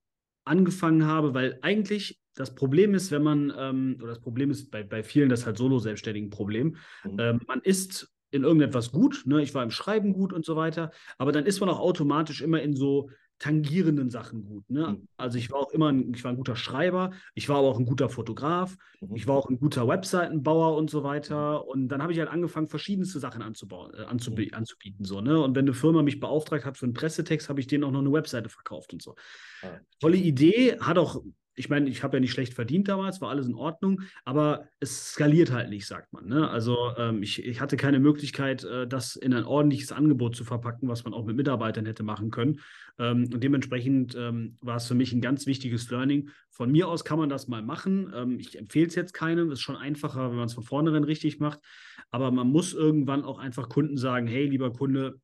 angefangen 0.44 1.04
habe, 1.04 1.34
weil 1.34 1.58
eigentlich 1.62 2.18
das 2.34 2.54
Problem 2.54 2.94
ist, 2.94 3.10
wenn 3.10 3.22
man, 3.22 3.52
ähm, 3.56 3.96
oder 3.98 4.08
das 4.08 4.20
Problem 4.20 4.50
ist 4.50 4.70
bei, 4.70 4.82
bei 4.82 5.02
vielen 5.02 5.28
das 5.28 5.44
halt 5.44 5.58
Solo-Selbstständigen 5.58 6.30
Problem, 6.30 6.76
mhm. 7.04 7.16
ähm, 7.18 7.40
man 7.46 7.60
ist 7.60 8.10
in 8.30 8.44
irgendetwas 8.44 8.92
gut, 8.92 9.22
ne? 9.26 9.42
ich 9.42 9.54
war 9.54 9.62
im 9.62 9.70
Schreiben 9.70 10.12
gut 10.12 10.32
und 10.32 10.44
so 10.44 10.54
weiter, 10.56 10.90
aber 11.16 11.32
dann 11.32 11.46
ist 11.46 11.60
man 11.60 11.68
auch 11.68 11.80
automatisch 11.80 12.42
immer 12.42 12.60
in 12.60 12.76
so 12.76 13.10
tangierenden 13.38 14.10
Sachen 14.10 14.44
gut. 14.44 14.68
Ne? 14.68 14.88
Mhm. 14.88 15.08
Also 15.16 15.38
ich 15.38 15.50
war 15.50 15.60
auch 15.60 15.70
immer 15.70 15.90
ein, 15.92 16.12
ich 16.12 16.24
war 16.24 16.32
ein 16.32 16.36
guter 16.36 16.56
Schreiber, 16.56 17.12
ich 17.34 17.48
war 17.48 17.58
aber 17.58 17.68
auch 17.68 17.78
ein 17.78 17.86
guter 17.86 18.08
Fotograf, 18.08 18.76
mhm. 19.00 19.14
ich 19.16 19.26
war 19.26 19.36
auch 19.36 19.48
ein 19.48 19.58
guter 19.58 19.86
Webseitenbauer 19.86 20.76
und 20.76 20.90
so 20.90 21.04
weiter. 21.04 21.62
Mhm. 21.62 21.68
Und 21.68 21.88
dann 21.88 22.02
habe 22.02 22.12
ich 22.12 22.18
halt 22.18 22.28
angefangen, 22.28 22.68
verschiedenste 22.68 23.20
Sachen 23.20 23.42
anzubauen, 23.42 23.92
äh, 23.94 24.02
anzub 24.02 24.38
mhm. 24.38 24.48
anzubieten. 24.52 25.04
So, 25.04 25.20
ne? 25.20 25.40
Und 25.40 25.54
wenn 25.54 25.64
eine 25.64 25.74
Firma 25.74 26.02
mich 26.02 26.20
beauftragt 26.20 26.64
hat 26.64 26.76
für 26.76 26.86
einen 26.86 26.94
Pressetext, 26.94 27.48
habe 27.48 27.60
ich 27.60 27.66
denen 27.66 27.84
auch 27.84 27.92
noch 27.92 28.00
eine 28.00 28.12
Webseite 28.12 28.48
verkauft 28.48 28.92
und 28.92 29.02
so. 29.02 29.14
Tolle 30.00 30.16
Idee, 30.16 30.78
hat 30.78 30.98
auch 30.98 31.20
ich 31.58 31.68
meine, 31.68 31.88
ich 31.88 32.02
habe 32.02 32.16
ja 32.16 32.20
nicht 32.20 32.32
schlecht 32.32 32.54
verdient 32.54 32.88
damals, 32.88 33.20
war 33.20 33.30
alles 33.30 33.46
in 33.46 33.54
Ordnung, 33.54 34.02
aber 34.24 34.68
es 34.80 35.12
skaliert 35.12 35.50
halt 35.50 35.70
nicht, 35.70 35.86
sagt 35.86 36.12
man. 36.12 36.26
Ne? 36.26 36.48
Also 36.48 36.92
ähm, 36.96 37.22
ich, 37.22 37.44
ich 37.44 37.60
hatte 37.60 37.76
keine 37.76 37.98
Möglichkeit, 37.98 38.64
äh, 38.64 38.86
das 38.86 39.16
in 39.16 39.34
ein 39.34 39.44
ordentliches 39.44 39.92
Angebot 39.92 40.36
zu 40.36 40.44
verpacken, 40.44 40.88
was 40.88 41.04
man 41.04 41.14
auch 41.14 41.24
mit 41.24 41.36
Mitarbeitern 41.36 41.86
hätte 41.86 42.02
machen 42.02 42.30
können. 42.30 42.60
Ähm, 42.98 43.28
und 43.32 43.42
dementsprechend 43.42 44.14
ähm, 44.16 44.56
war 44.60 44.76
es 44.76 44.86
für 44.86 44.94
mich 44.94 45.12
ein 45.12 45.20
ganz 45.20 45.46
wichtiges 45.46 45.90
Learning. 45.90 46.30
Von 46.50 46.70
mir 46.70 46.88
aus 46.88 47.04
kann 47.04 47.18
man 47.18 47.28
das 47.28 47.48
mal 47.48 47.62
machen. 47.62 48.12
Ähm, 48.14 48.38
ich 48.38 48.58
empfehle 48.58 48.86
es 48.86 48.94
jetzt 48.94 49.12
keinem. 49.12 49.50
Es 49.50 49.58
ist 49.58 49.64
schon 49.64 49.76
einfacher, 49.76 50.30
wenn 50.30 50.36
man 50.36 50.46
es 50.46 50.54
von 50.54 50.64
vornherein 50.64 51.04
richtig 51.04 51.40
macht. 51.40 51.60
Aber 52.10 52.30
man 52.30 52.48
muss 52.48 52.72
irgendwann 52.72 53.24
auch 53.24 53.38
einfach 53.38 53.68
Kunden 53.68 53.96
sagen, 53.96 54.26
hey, 54.26 54.46
lieber 54.46 54.72
Kunde, 54.72 55.20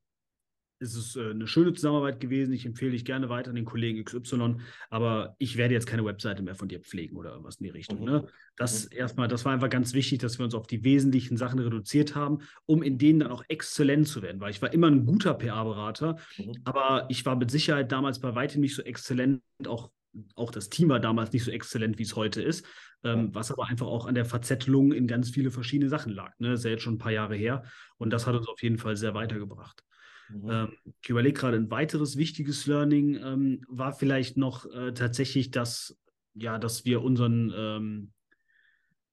ist 0.80 1.16
äh, 1.16 1.30
eine 1.30 1.46
schöne 1.46 1.72
Zusammenarbeit 1.72 2.20
gewesen. 2.20 2.52
Ich 2.52 2.66
empfehle 2.66 2.92
dich 2.92 3.04
gerne 3.04 3.28
weiter 3.28 3.50
an 3.50 3.56
den 3.56 3.64
Kollegen 3.64 4.04
XY, 4.04 4.56
aber 4.90 5.34
ich 5.38 5.56
werde 5.56 5.74
jetzt 5.74 5.86
keine 5.86 6.04
Webseite 6.04 6.42
mehr 6.42 6.54
von 6.54 6.68
dir 6.68 6.80
pflegen 6.80 7.16
oder 7.16 7.30
irgendwas 7.30 7.56
in 7.56 7.64
die 7.64 7.70
Richtung. 7.70 8.00
Mhm. 8.00 8.04
Ne? 8.04 8.26
Das 8.56 8.90
mhm. 8.90 8.96
erstmal, 8.96 9.28
das 9.28 9.44
war 9.44 9.52
einfach 9.52 9.70
ganz 9.70 9.94
wichtig, 9.94 10.18
dass 10.18 10.38
wir 10.38 10.44
uns 10.44 10.54
auf 10.54 10.66
die 10.66 10.84
wesentlichen 10.84 11.36
Sachen 11.36 11.58
reduziert 11.58 12.14
haben, 12.14 12.38
um 12.66 12.82
in 12.82 12.98
denen 12.98 13.20
dann 13.20 13.30
auch 13.30 13.44
exzellent 13.48 14.08
zu 14.08 14.22
werden, 14.22 14.40
weil 14.40 14.50
ich 14.50 14.62
war 14.62 14.72
immer 14.72 14.88
ein 14.88 15.06
guter 15.06 15.34
PR-Berater, 15.34 16.16
mhm. 16.36 16.52
aber 16.64 17.06
ich 17.08 17.24
war 17.24 17.36
mit 17.36 17.50
Sicherheit 17.50 17.92
damals 17.92 18.20
bei 18.20 18.34
weitem 18.34 18.60
nicht 18.60 18.74
so 18.74 18.82
exzellent, 18.82 19.42
auch 19.66 19.90
auch 20.36 20.50
das 20.50 20.68
Team 20.68 20.90
war 20.90 21.00
damals 21.00 21.32
nicht 21.32 21.44
so 21.44 21.50
exzellent, 21.50 21.98
wie 21.98 22.04
es 22.04 22.16
heute 22.16 22.42
ist, 22.42 22.64
ähm, 23.02 23.34
was 23.34 23.50
aber 23.50 23.66
einfach 23.66 23.86
auch 23.86 24.06
an 24.06 24.14
der 24.14 24.24
Verzettelung 24.24 24.92
in 24.92 25.06
ganz 25.06 25.30
viele 25.30 25.50
verschiedene 25.50 25.90
Sachen 25.90 26.12
lag. 26.12 26.38
Ne? 26.38 26.50
Das 26.50 26.60
ist 26.60 26.64
ja 26.64 26.70
jetzt 26.70 26.82
schon 26.82 26.94
ein 26.94 26.98
paar 26.98 27.12
Jahre 27.12 27.34
her 27.34 27.64
und 27.96 28.10
das 28.10 28.26
hat 28.26 28.34
uns 28.34 28.48
auf 28.48 28.62
jeden 28.62 28.78
Fall 28.78 28.96
sehr 28.96 29.14
weitergebracht. 29.14 29.82
Mhm. 30.28 30.50
Ähm, 30.50 30.72
ich 31.02 31.08
überlege 31.08 31.38
gerade, 31.38 31.56
ein 31.56 31.70
weiteres 31.70 32.16
wichtiges 32.16 32.66
Learning 32.66 33.16
ähm, 33.16 33.64
war 33.68 33.92
vielleicht 33.92 34.36
noch 34.36 34.70
äh, 34.72 34.92
tatsächlich, 34.92 35.50
dass, 35.50 35.98
ja, 36.34 36.58
dass 36.58 36.84
wir 36.84 37.02
unseren, 37.02 37.52
ähm, 37.56 38.12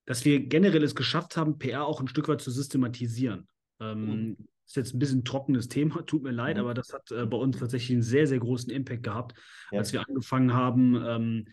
dass 0.06 0.24
wir 0.24 0.40
generell 0.40 0.82
es 0.82 0.94
geschafft 0.94 1.36
haben, 1.36 1.58
PR 1.58 1.84
auch 1.84 2.00
ein 2.00 2.08
Stück 2.08 2.28
weit 2.28 2.40
zu 2.40 2.50
systematisieren. 2.50 3.48
Ähm, 3.80 4.04
mhm. 4.04 4.36
Ist 4.66 4.76
jetzt 4.76 4.94
ein 4.94 4.98
bisschen 4.98 5.20
ein 5.20 5.24
trockenes 5.24 5.68
Thema, 5.68 6.02
tut 6.06 6.22
mir 6.22 6.30
leid, 6.30 6.56
mhm. 6.56 6.62
aber 6.62 6.74
das 6.74 6.92
hat 6.92 7.10
äh, 7.10 7.26
bei 7.26 7.36
uns 7.36 7.58
tatsächlich 7.58 7.92
einen 7.92 8.02
sehr, 8.02 8.26
sehr 8.26 8.38
großen 8.38 8.70
Impact 8.70 9.02
gehabt, 9.02 9.38
ja. 9.70 9.78
als 9.78 9.92
wir 9.92 10.06
angefangen 10.06 10.52
haben, 10.52 11.02
ähm, 11.04 11.44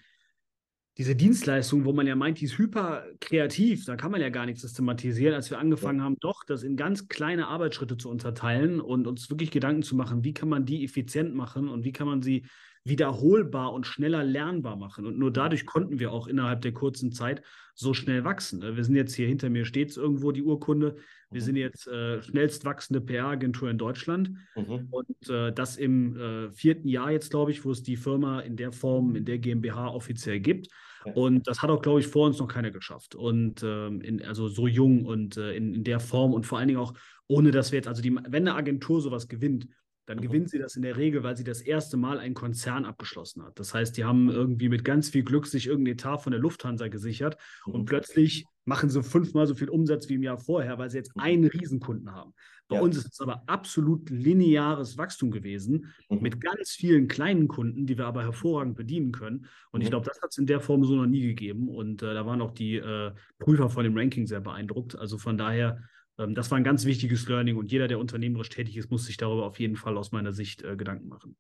diese 1.00 1.16
Dienstleistung, 1.16 1.86
wo 1.86 1.94
man 1.94 2.08
ja 2.08 2.16
meint, 2.18 2.42
die 2.42 2.46
ist 2.46 2.58
hyper 2.58 3.06
kreativ, 3.22 3.86
da 3.86 3.96
kann 3.96 4.12
man 4.12 4.20
ja 4.20 4.28
gar 4.28 4.46
nichts 4.46 4.64
systematisieren, 4.64 5.34
als 5.34 5.50
wir 5.50 5.58
angefangen 5.58 6.00
ja. 6.00 6.04
haben, 6.04 6.18
doch 6.20 6.44
das 6.44 6.64
in 6.64 6.76
ganz 6.76 7.08
kleine 7.08 7.48
Arbeitsschritte 7.48 7.96
zu 7.96 8.10
unterteilen 8.10 8.82
und 8.82 9.08
uns 9.08 9.30
wirklich 9.30 9.50
Gedanken 9.50 9.82
zu 9.82 9.96
machen, 9.96 10.26
wie 10.26 10.34
kann 10.34 10.50
man 10.50 10.66
die 10.66 10.84
effizient 10.84 11.34
machen 11.34 11.70
und 11.70 11.86
wie 11.86 11.94
kann 11.94 12.06
man 12.06 12.22
sie 12.22 12.46
wiederholbar 12.84 13.72
und 13.72 13.88
schneller 13.88 14.26
lernbar 14.26 14.76
machen. 14.76 15.06
Und 15.06 15.18
nur 15.18 15.32
dadurch 15.32 15.66
konnten 15.66 16.00
wir 16.00 16.12
auch 16.12 16.28
innerhalb 16.28 16.64
der 16.64 16.74
kurzen 16.74 17.14
Zeit 17.14 17.44
so 17.76 17.94
schnell 17.94 18.26
wachsen. 18.26 18.62
Wir 18.62 18.84
sind 18.84 18.96
jetzt 18.96 19.16
hier 19.16 19.28
hinter 19.28 19.50
mir 19.50 19.64
stets 19.64 19.96
irgendwo 19.96 20.34
die 20.34 20.44
Urkunde. 20.44 20.98
Wir 21.32 21.40
mhm. 21.40 21.46
sind 21.46 21.56
jetzt 21.56 21.88
äh, 21.88 22.22
schnellst 22.22 22.66
wachsende 22.66 23.00
PR-Agentur 23.00 23.70
in 23.70 23.78
Deutschland. 23.78 24.32
Mhm. 24.58 24.88
Und 24.92 25.30
äh, 25.30 25.54
das 25.54 25.78
im 25.78 26.18
äh, 26.18 26.52
vierten 26.52 26.90
Jahr 26.90 27.12
jetzt, 27.12 27.30
glaube 27.30 27.52
ich, 27.52 27.64
wo 27.64 27.72
es 27.72 27.84
die 27.84 27.96
Firma 27.96 28.42
in 28.42 28.58
der 28.58 28.74
Form, 28.74 29.16
in 29.16 29.24
der 29.24 29.38
GmbH 29.40 29.88
offiziell 29.88 30.42
gibt. 30.42 30.68
Und 31.14 31.48
das 31.48 31.62
hat 31.62 31.70
auch, 31.70 31.82
glaube 31.82 32.00
ich, 32.00 32.08
vor 32.08 32.28
uns 32.28 32.40
noch 32.40 32.48
keiner 32.48 32.72
geschafft. 32.72 33.16
Und 33.16 33.64
ähm, 33.64 34.02
in, 34.02 34.24
also 34.26 34.48
so 34.48 34.68
jung 34.68 35.06
und 35.06 35.38
äh, 35.38 35.54
in, 35.54 35.74
in, 35.74 35.84
der 35.84 36.00
Form 36.00 36.34
und 36.34 36.46
vor 36.46 36.58
allen 36.60 36.68
Dingen 36.68 36.80
auch, 36.80 36.94
ohne 37.28 37.52
dass 37.52 37.72
wir 37.72 37.78
jetzt, 37.78 37.88
also 37.88 38.02
die, 38.02 38.14
wenn 38.14 38.48
eine 38.48 38.56
Agentur 38.56 39.02
sowas 39.02 39.28
gewinnt, 39.28 39.68
dann 40.10 40.18
mhm. 40.18 40.22
gewinnt 40.24 40.50
sie 40.50 40.58
das 40.58 40.76
in 40.76 40.82
der 40.82 40.98
Regel, 40.98 41.22
weil 41.22 41.38
sie 41.38 41.44
das 41.44 41.62
erste 41.62 41.96
Mal 41.96 42.18
einen 42.18 42.34
Konzern 42.34 42.84
abgeschlossen 42.86 43.44
hat. 43.44 43.60
Das 43.60 43.76
heißt, 43.76 43.96
die 43.96 44.06
haben 44.06 44.30
irgendwie 44.30 44.68
mit 44.68 44.84
ganz 44.84 45.10
viel 45.10 45.24
Glück 45.24 45.46
sich 45.46 45.68
irgendeinen 45.68 45.94
Etat 45.94 46.18
von 46.18 46.32
der 46.32 46.42
Lufthansa 46.42 46.88
gesichert 46.88 47.38
mhm. 47.68 47.74
und 47.76 47.86
plötzlich 47.86 48.46
machen 48.66 48.90
sie 48.90 49.04
fünfmal 49.04 49.46
so 49.46 49.54
viel 49.54 49.70
Umsatz 49.70 50.10
wie 50.10 50.16
im 50.16 50.24
Jahr 50.24 50.40
vorher, 50.40 50.80
weil 50.80 50.90
sie 50.90 50.98
jetzt 50.98 51.16
mhm. 51.16 51.22
einen 51.22 51.46
Riesenkunden 51.46 52.12
haben. 52.12 52.34
Bei 52.68 52.78
ja. 52.78 52.82
uns 52.82 52.98
ist 52.98 53.14
es 53.14 53.22
aber 53.22 53.44
absolut 53.46 54.10
lineares 54.10 54.98
Wachstum 54.98 55.30
gewesen 55.30 55.94
mhm. 56.10 56.22
mit 56.22 56.42
ganz 56.42 56.72
vielen 56.72 57.08
kleinen 57.08 57.48
Kunden, 57.48 57.86
die 57.86 57.98
wir 57.98 58.08
aber 58.08 58.24
hervorragend 58.24 58.78
bedienen 58.78 59.12
können. 59.12 59.46
Und 59.72 59.80
mhm. 59.80 59.84
ich 59.84 59.90
glaube, 59.92 60.08
das 60.08 60.20
hat 60.22 60.32
es 60.32 60.40
in 60.40 60.48
der 60.48 60.60
Form 60.60 60.84
so 60.86 60.96
noch 60.96 61.06
nie 61.06 61.22
gegeben. 61.22 61.68
Und 61.68 62.02
äh, 62.02 62.16
da 62.16 62.26
waren 62.26 62.42
auch 62.42 62.52
die 62.52 62.78
äh, 62.78 63.12
Prüfer 63.38 63.70
von 63.70 63.84
dem 63.84 63.96
Ranking 63.96 64.26
sehr 64.26 64.42
beeindruckt. 64.42 64.96
Also 64.96 65.20
von 65.20 65.38
daher, 65.38 65.84
das 66.28 66.52
war 66.52 66.58
ein 66.58 66.64
ganz 66.64 66.86
wichtiges 66.86 67.28
Learning. 67.28 67.58
Und 67.58 67.72
jeder, 67.72 67.88
der 67.88 68.00
unternehmerisch 68.00 68.50
tätig 68.50 68.78
ist, 68.78 68.92
muss 68.92 69.06
sich 69.06 69.18
darüber 69.18 69.46
auf 69.46 69.60
jeden 69.60 69.76
Fall 69.76 69.98
aus 69.98 70.12
meiner 70.12 70.34
Sicht 70.34 70.64
äh, 70.64 70.76
Gedanken 70.76 71.08
machen. 71.08 71.38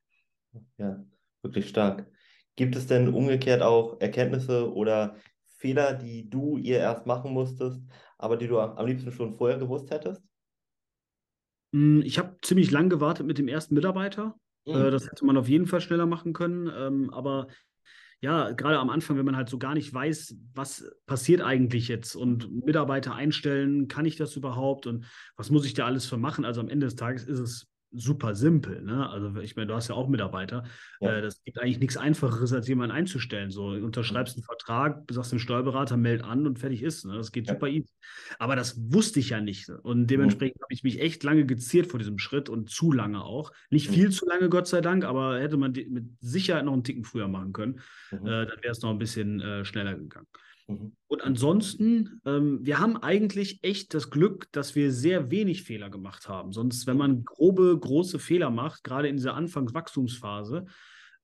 Ja, 0.78 1.04
wirklich 1.42 1.70
stark. 1.70 2.10
Gibt 2.56 2.76
es 2.76 2.88
denn 2.88 3.14
umgekehrt 3.14 3.62
auch 3.62 4.00
Erkenntnisse 4.00 4.74
oder 4.74 5.16
Fehler, 5.58 5.94
die 5.94 6.30
du 6.30 6.58
ihr 6.58 6.78
erst 6.78 7.06
machen 7.06 7.32
musstest, 7.34 7.82
aber 8.18 8.38
die 8.38 8.48
du 8.48 8.60
am 8.60 8.86
liebsten 8.86 9.12
schon 9.12 9.36
vorher 9.36 9.58
gewusst 9.58 9.92
hättest? 9.92 10.22
Hm, 11.74 12.02
ich 12.04 12.18
habe 12.18 12.38
ziemlich 12.42 12.72
lang 12.72 12.90
gewartet 12.90 13.26
mit 13.26 13.38
dem 13.38 13.48
ersten 13.48 13.76
Mitarbeiter. 13.76 14.36
Äh, 14.66 14.78
mhm. 14.78 14.92
Das 14.92 15.10
hätte 15.10 15.26
man 15.26 15.38
auf 15.38 15.50
jeden 15.50 15.68
Fall 15.68 15.82
schneller 15.82 16.06
machen 16.06 16.34
können. 16.34 16.72
Ähm, 16.74 17.14
aber 17.14 17.48
ja, 18.22 18.52
gerade 18.52 18.80
am 18.80 18.90
Anfang, 18.90 19.18
wenn 19.18 19.26
man 19.26 19.38
halt 19.38 19.50
so 19.50 19.58
gar 19.58 19.74
nicht 19.74 19.94
weiß, 19.94 20.36
was 20.54 20.90
passiert 21.06 21.42
eigentlich 21.42 21.88
jetzt 21.88 22.16
und 22.16 22.66
Mitarbeiter 22.66 23.16
einstellen, 23.16 23.88
kann 23.88 24.06
ich 24.06 24.18
das 24.18 24.36
überhaupt 24.36 24.88
und 24.88 25.06
was 25.38 25.50
muss 25.50 25.66
ich 25.66 25.74
da 25.74 25.86
alles 25.86 26.06
für 26.06 26.18
machen? 26.18 26.44
Also 26.44 26.60
am 26.60 26.70
Ende 26.70 26.86
des 26.86 26.96
Tages 26.96 27.24
ist 27.26 27.40
es 27.40 27.68
super 27.91 28.36
simpel. 28.36 28.81
Ne? 28.81 29.10
Also 29.10 29.39
ich 29.39 29.55
meine, 29.55 29.67
du 29.67 29.74
hast 29.74 29.88
ja 29.88 29.96
auch 29.96 30.08
Mitarbeiter. 30.08 30.63
Ja. 31.00 31.17
Äh, 31.17 31.22
das 31.22 31.43
gibt 31.43 31.60
eigentlich 31.60 31.79
nichts 31.79 31.98
Einfacheres, 31.98 32.53
als 32.53 32.67
jemanden 32.67 32.96
einzustellen. 32.96 33.51
So, 33.51 33.75
du 33.75 33.86
unterschreibst 33.86 34.36
einen 34.38 34.43
Vertrag, 34.43 35.03
sagst 35.12 35.31
dem 35.31 35.39
Steuerberater, 35.39 35.98
meld 35.98 36.24
an 36.24 36.46
und 36.46 36.60
fertig 36.60 36.84
ist. 36.84 37.05
Ne? 37.05 37.15
Das 37.15 37.31
geht 37.31 37.48
ja. 37.48 37.53
super 37.53 37.67
easy. 37.67 37.89
Aber 38.38 38.55
das 38.55 38.79
wusste 38.91 39.19
ich 39.19 39.29
ja 39.29 39.41
nicht. 39.41 39.69
Und 39.69 40.08
dementsprechend 40.08 40.58
mhm. 40.58 40.63
habe 40.63 40.74
ich 40.74 40.84
mich 40.84 41.00
echt 41.00 41.24
lange 41.24 41.46
geziert 41.46 41.88
vor 41.88 42.00
diesem 42.00 42.19
Schritt 42.19 42.50
und 42.50 42.69
zu 42.69 42.91
lange 42.91 43.24
auch. 43.24 43.51
Nicht 43.69 43.89
mhm. 43.89 43.93
viel 43.93 44.12
zu 44.12 44.25
lange, 44.25 44.50
Gott 44.50 44.67
sei 44.67 44.81
Dank, 44.81 45.03
aber 45.03 45.39
hätte 45.39 45.58
man 45.58 45.72
mit 45.72 46.05
Sicherheit 46.19 46.65
noch 46.65 46.74
einen 46.74 46.84
Ticken 46.84 47.03
früher 47.03 47.27
machen 47.27 47.53
können. 47.53 47.79
Mhm. 48.12 48.27
Äh, 48.27 48.46
dann 48.46 48.62
wäre 48.62 48.72
es 48.72 48.81
noch 48.81 48.91
ein 48.91 49.00
bisschen 49.00 49.41
äh, 49.41 49.65
schneller 49.65 49.96
gegangen. 49.96 50.27
Mhm. 50.70 50.94
Und 51.08 51.24
ansonsten, 51.24 52.22
ähm, 52.26 52.60
wir 52.62 52.80
haben 52.80 52.96
eigentlich 52.98 53.64
echt 53.64 53.94
das 53.94 54.10
Glück, 54.12 54.48
dass 54.52 54.76
wir 54.76 54.92
sehr 54.92 55.32
wenig 55.32 55.64
Fehler 55.64 55.90
gemacht 55.90 56.30
haben. 56.30 56.54
Sonst, 56.54 56.86
wenn 56.86 56.98
man 56.98 57.26
grobe, 57.26 57.78
große 57.78 58.20
Fehler 58.20 58.52
macht, 58.52 58.84
gerade 58.84 59.08
in 59.08 59.18
dieser 59.18 59.34
Anfangswachstumsphase, 59.34 60.66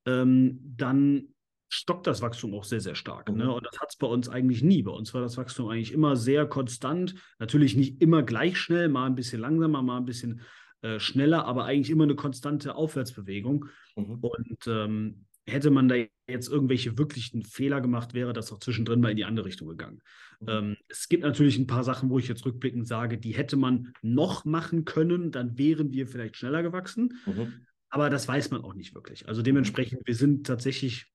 ähm, 0.06 0.60
dann 0.76 1.30
stockt 1.70 2.08
das 2.08 2.22
Wachstum 2.22 2.54
auch 2.56 2.64
sehr, 2.64 2.82
sehr 2.82 2.96
stark. 2.96 3.30
Ne? 3.30 3.36
Mhm. 3.36 3.40
Ne? 3.42 3.54
Und 3.54 3.66
das 3.66 3.80
hat 3.80 3.90
es 3.90 3.98
bei 3.98 4.08
uns 4.08 4.30
eigentlich 4.30 4.64
nie. 4.64 4.82
Bei 4.82 4.92
uns 4.92 5.14
war 5.14 5.22
das 5.22 5.38
Wachstum 5.38 5.70
eigentlich 5.70 5.92
immer 5.92 6.16
sehr 6.16 6.48
konstant. 6.48 7.16
Natürlich 7.38 7.76
nicht 7.76 8.02
immer 8.02 8.24
gleich 8.24 8.58
schnell, 8.58 8.90
mal 8.90 9.06
ein 9.06 9.16
bisschen 9.16 9.42
langsamer, 9.42 9.84
mal 9.84 9.98
ein 9.98 10.06
bisschen 10.06 10.42
äh, 10.82 11.00
schneller, 11.00 11.46
aber 11.46 11.66
eigentlich 11.66 11.92
immer 11.92 12.06
eine 12.06 12.16
konstante 12.16 12.76
Aufwärtsbewegung. 12.76 13.66
Mhm. 13.96 14.20
Und 14.22 14.68
ähm, 14.68 15.26
hätte 15.48 15.70
man 15.70 15.88
da 15.88 15.96
jetzt 16.28 16.50
irgendwelche 16.50 16.98
wirklichen 16.98 17.44
Fehler 17.44 17.82
gemacht, 17.82 18.14
wäre 18.14 18.34
das 18.34 18.52
auch 18.52 18.60
zwischendrin 18.60 19.00
mal 19.00 19.12
in 19.12 19.18
die 19.18 19.26
andere 19.26 19.46
Richtung 19.46 19.68
gegangen. 19.68 20.02
Mhm. 20.40 20.50
Ähm, 20.50 20.78
es 20.88 21.08
gibt 21.08 21.24
natürlich 21.24 21.58
ein 21.58 21.68
paar 21.68 21.84
Sachen, 21.84 22.10
wo 22.10 22.18
ich 22.18 22.28
jetzt 22.28 22.46
rückblickend 22.46 22.88
sage, 22.88 23.18
die 23.18 23.36
hätte 23.36 23.56
man 23.56 23.94
noch 24.02 24.46
machen 24.46 24.86
können, 24.86 25.32
dann 25.32 25.58
wären 25.58 25.92
wir 25.92 26.08
vielleicht 26.08 26.38
schneller 26.38 26.64
gewachsen. 26.64 27.20
Mhm. 27.26 27.54
Aber 27.90 28.10
das 28.10 28.28
weiß 28.28 28.52
man 28.52 28.64
auch 28.64 28.74
nicht 28.74 28.96
wirklich. 28.96 29.28
Also 29.28 29.42
dementsprechend, 29.42 30.02
wir 30.06 30.16
sind 30.16 30.48
tatsächlich 30.48 31.12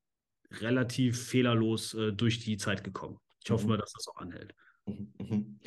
relativ 0.61 1.23
fehlerlos 1.27 1.95
äh, 1.95 2.13
durch 2.13 2.39
die 2.39 2.57
Zeit 2.57 2.85
gekommen. 2.85 3.19
Ich 3.45 3.51
hoffe 3.51 3.65
mhm. 3.65 3.71
mal, 3.71 3.79
dass 3.79 3.93
das 3.93 4.09
auch 4.09 4.17
anhält. 4.17 4.55
Mhm. 4.87 5.13
Mhm. 5.19 5.61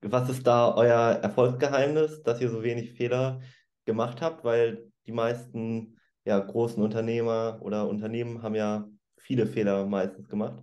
Was 0.00 0.30
ist 0.30 0.46
da 0.46 0.74
euer 0.74 1.20
Erfolgsgeheimnis, 1.22 2.22
dass 2.22 2.40
ihr 2.40 2.48
so 2.48 2.62
wenig 2.62 2.92
Fehler 2.92 3.40
gemacht 3.84 4.20
habt? 4.22 4.44
Weil 4.44 4.90
die 5.06 5.12
meisten 5.12 5.97
ja, 6.28 6.38
großen 6.38 6.82
Unternehmer 6.82 7.58
oder 7.62 7.88
Unternehmen 7.88 8.42
haben 8.42 8.54
ja 8.54 8.86
viele 9.16 9.46
Fehler 9.46 9.86
meistens 9.86 10.28
gemacht. 10.28 10.62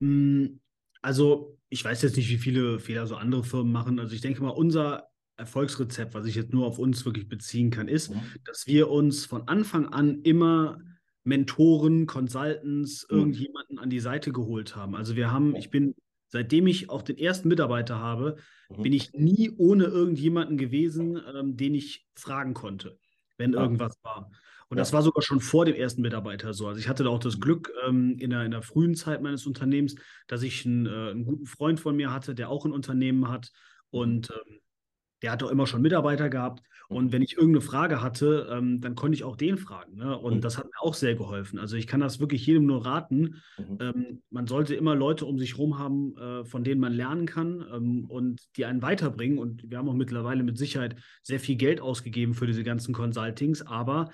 Hm, 0.00 0.60
also, 1.02 1.58
ich 1.68 1.84
weiß 1.84 2.02
jetzt 2.02 2.16
nicht, 2.16 2.30
wie 2.30 2.38
viele 2.38 2.78
Fehler 2.78 3.08
so 3.08 3.16
andere 3.16 3.42
Firmen 3.42 3.72
machen. 3.72 3.98
Also, 3.98 4.14
ich 4.14 4.20
denke 4.20 4.40
mal, 4.40 4.50
unser 4.50 5.08
Erfolgsrezept, 5.36 6.14
was 6.14 6.26
ich 6.26 6.36
jetzt 6.36 6.52
nur 6.52 6.66
auf 6.66 6.78
uns 6.78 7.04
wirklich 7.04 7.28
beziehen 7.28 7.70
kann, 7.70 7.88
ist, 7.88 8.10
mhm. 8.14 8.20
dass 8.44 8.68
wir 8.68 8.90
uns 8.90 9.26
von 9.26 9.48
Anfang 9.48 9.86
an 9.88 10.22
immer 10.22 10.78
Mentoren, 11.24 12.06
Consultants, 12.06 13.08
mhm. 13.10 13.18
irgendjemanden 13.18 13.80
an 13.80 13.90
die 13.90 14.00
Seite 14.00 14.30
geholt 14.30 14.76
haben. 14.76 14.94
Also 14.94 15.16
wir 15.16 15.32
haben, 15.32 15.56
ich 15.56 15.70
bin, 15.70 15.96
seitdem 16.28 16.68
ich 16.68 16.90
auch 16.90 17.02
den 17.02 17.18
ersten 17.18 17.48
Mitarbeiter 17.48 17.98
habe, 17.98 18.36
mhm. 18.68 18.82
bin 18.84 18.92
ich 18.92 19.12
nie 19.14 19.50
ohne 19.56 19.86
irgendjemanden 19.86 20.58
gewesen, 20.58 21.20
ähm, 21.34 21.56
den 21.56 21.74
ich 21.74 22.06
fragen 22.14 22.54
konnte 22.54 22.98
wenn 23.38 23.54
ja. 23.54 23.62
irgendwas 23.62 23.98
war. 24.02 24.30
Und 24.68 24.76
ja. 24.76 24.82
das 24.82 24.92
war 24.92 25.02
sogar 25.02 25.22
schon 25.22 25.40
vor 25.40 25.64
dem 25.64 25.74
ersten 25.74 26.02
Mitarbeiter 26.02 26.52
so. 26.52 26.66
Also 26.66 26.78
ich 26.78 26.88
hatte 26.88 27.04
da 27.04 27.10
auch 27.10 27.18
das 27.18 27.36
mhm. 27.36 27.40
Glück 27.40 27.72
ähm, 27.86 28.16
in, 28.18 28.30
der, 28.30 28.44
in 28.44 28.50
der 28.50 28.62
frühen 28.62 28.94
Zeit 28.94 29.22
meines 29.22 29.46
Unternehmens, 29.46 29.94
dass 30.26 30.42
ich 30.42 30.66
einen, 30.66 30.86
äh, 30.86 31.10
einen 31.10 31.24
guten 31.24 31.46
Freund 31.46 31.80
von 31.80 31.96
mir 31.96 32.12
hatte, 32.12 32.34
der 32.34 32.50
auch 32.50 32.66
ein 32.66 32.72
Unternehmen 32.72 33.28
hat. 33.28 33.50
Mhm. 33.90 33.98
Und 33.98 34.30
ähm, 34.30 34.60
der 35.22 35.32
hat 35.32 35.42
auch 35.42 35.50
immer 35.50 35.66
schon 35.66 35.82
Mitarbeiter 35.82 36.28
gehabt. 36.28 36.62
Und 36.88 37.12
wenn 37.12 37.20
ich 37.20 37.34
irgendeine 37.34 37.60
Frage 37.60 38.02
hatte, 38.02 38.48
ähm, 38.50 38.80
dann 38.80 38.94
konnte 38.94 39.14
ich 39.14 39.22
auch 39.22 39.36
den 39.36 39.58
fragen. 39.58 39.96
Ne? 39.96 40.18
Und 40.18 40.36
mhm. 40.36 40.40
das 40.40 40.56
hat 40.56 40.64
mir 40.64 40.80
auch 40.80 40.94
sehr 40.94 41.14
geholfen. 41.14 41.58
Also 41.58 41.76
ich 41.76 41.86
kann 41.86 42.00
das 42.00 42.18
wirklich 42.18 42.46
jedem 42.46 42.64
nur 42.64 42.86
raten. 42.86 43.42
Mhm. 43.58 43.78
Ähm, 43.80 44.22
man 44.30 44.46
sollte 44.46 44.74
immer 44.74 44.94
Leute 44.94 45.26
um 45.26 45.38
sich 45.38 45.52
herum 45.52 45.78
haben, 45.78 46.16
äh, 46.16 46.44
von 46.46 46.64
denen 46.64 46.80
man 46.80 46.94
lernen 46.94 47.26
kann 47.26 47.62
ähm, 47.74 48.06
und 48.06 48.40
die 48.56 48.64
einen 48.64 48.80
weiterbringen. 48.80 49.38
Und 49.38 49.70
wir 49.70 49.76
haben 49.76 49.88
auch 49.88 49.94
mittlerweile 49.94 50.42
mit 50.42 50.56
Sicherheit 50.56 50.96
sehr 51.22 51.40
viel 51.40 51.56
Geld 51.56 51.82
ausgegeben 51.82 52.32
für 52.32 52.46
diese 52.46 52.64
ganzen 52.64 52.94
Consultings. 52.94 53.60
Aber 53.60 54.10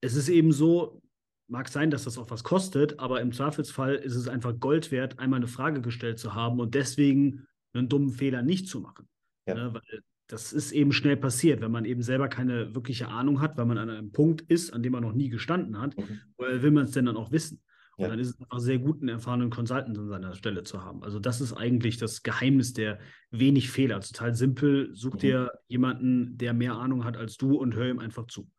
es 0.00 0.14
ist 0.14 0.28
eben 0.28 0.52
so, 0.52 1.02
mag 1.48 1.68
sein, 1.68 1.90
dass 1.90 2.04
das 2.04 2.16
auch 2.16 2.30
was 2.30 2.44
kostet, 2.44 3.00
aber 3.00 3.22
im 3.22 3.32
Zweifelsfall 3.32 3.96
ist 3.96 4.14
es 4.14 4.28
einfach 4.28 4.58
Gold 4.60 4.92
wert, 4.92 5.18
einmal 5.18 5.38
eine 5.38 5.48
Frage 5.48 5.80
gestellt 5.80 6.20
zu 6.20 6.34
haben 6.34 6.60
und 6.60 6.76
deswegen 6.76 7.48
einen 7.72 7.88
dummen 7.88 8.10
Fehler 8.10 8.42
nicht 8.42 8.68
zu 8.68 8.80
machen. 8.80 9.08
Ja. 9.48 9.54
Ne? 9.54 9.74
Weil 9.74 10.02
das 10.26 10.52
ist 10.52 10.72
eben 10.72 10.92
schnell 10.92 11.16
passiert, 11.16 11.60
wenn 11.60 11.70
man 11.70 11.84
eben 11.84 12.02
selber 12.02 12.28
keine 12.28 12.74
wirkliche 12.74 13.08
Ahnung 13.08 13.40
hat, 13.40 13.56
weil 13.56 13.66
man 13.66 13.78
an 13.78 13.90
einem 13.90 14.12
Punkt 14.12 14.40
ist, 14.42 14.72
an 14.72 14.82
dem 14.82 14.92
man 14.92 15.02
noch 15.02 15.12
nie 15.12 15.28
gestanden 15.28 15.80
hat, 15.80 15.96
mhm. 15.96 16.20
woher 16.36 16.62
will 16.62 16.70
man 16.70 16.84
es 16.84 16.92
denn 16.92 17.06
dann 17.06 17.16
auch 17.16 17.30
wissen? 17.30 17.60
Und 17.96 18.08
dann 18.08 18.18
ist 18.18 18.30
es 18.30 18.40
einfach 18.40 18.58
sehr 18.58 18.78
gut, 18.78 19.00
einen 19.00 19.10
erfahrenen 19.10 19.50
Consultant 19.50 19.96
an 19.96 20.08
seiner 20.08 20.34
Stelle 20.34 20.64
zu 20.64 20.82
haben. 20.82 21.04
Also 21.04 21.20
das 21.20 21.40
ist 21.40 21.52
eigentlich 21.52 21.96
das 21.96 22.24
Geheimnis 22.24 22.72
der 22.72 22.98
wenig 23.30 23.70
Fehler. 23.70 24.00
Total 24.00 24.34
simpel, 24.34 24.90
such 24.94 25.14
mhm. 25.14 25.18
dir 25.18 25.52
jemanden, 25.68 26.36
der 26.36 26.54
mehr 26.54 26.74
Ahnung 26.74 27.04
hat 27.04 27.16
als 27.16 27.36
du 27.36 27.56
und 27.56 27.74
hör 27.74 27.88
ihm 27.88 28.00
einfach 28.00 28.26
zu. 28.26 28.50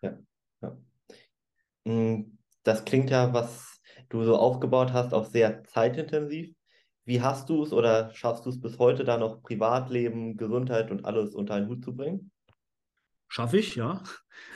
Ja, 0.00 0.18
ja. 0.62 0.78
Mm, 1.84 2.38
das 2.62 2.84
klingt 2.84 3.10
ja, 3.10 3.32
was 3.34 3.80
du 4.08 4.24
so 4.24 4.36
aufgebaut 4.36 4.92
hast, 4.92 5.12
auch 5.12 5.26
sehr 5.26 5.64
zeitintensiv. 5.64 6.54
Wie 7.08 7.22
hast 7.22 7.48
du 7.48 7.62
es 7.62 7.72
oder 7.72 8.12
schaffst 8.12 8.44
du 8.44 8.50
es 8.50 8.60
bis 8.60 8.78
heute 8.78 9.02
da 9.02 9.16
noch 9.16 9.42
Privatleben, 9.42 10.36
Gesundheit 10.36 10.90
und 10.90 11.06
alles 11.06 11.34
unter 11.34 11.54
einen 11.54 11.66
Hut 11.66 11.82
zu 11.82 11.96
bringen? 11.96 12.30
Schaffe 13.28 13.56
ich, 13.56 13.76
ja. 13.76 14.02